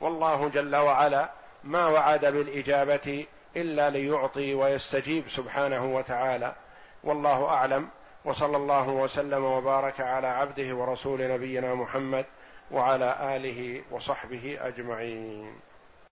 والله 0.01 0.49
جل 0.49 0.77
وعلا 0.77 1.29
ما 1.65 1.87
وعد 1.87 2.27
بالإجابة 2.27 3.27
إلا 3.57 3.91
ليعطي 3.91 4.55
ويستجيب 4.55 5.29
سبحانه 5.29 5.95
وتعالى. 5.95 6.55
والله 7.05 7.49
أعلم. 7.49 7.89
وصلى 8.25 8.57
الله 8.57 8.89
وسلم 8.89 9.45
وبارك 9.45 10.01
على 10.01 10.27
عبده 10.27 10.75
ورسول 10.75 11.33
نبينا 11.33 11.75
محمد 11.75 12.27
وعلى 12.71 13.37
آله 13.37 13.83
وصحبه 13.91 14.59
أجمعين. 14.61 15.68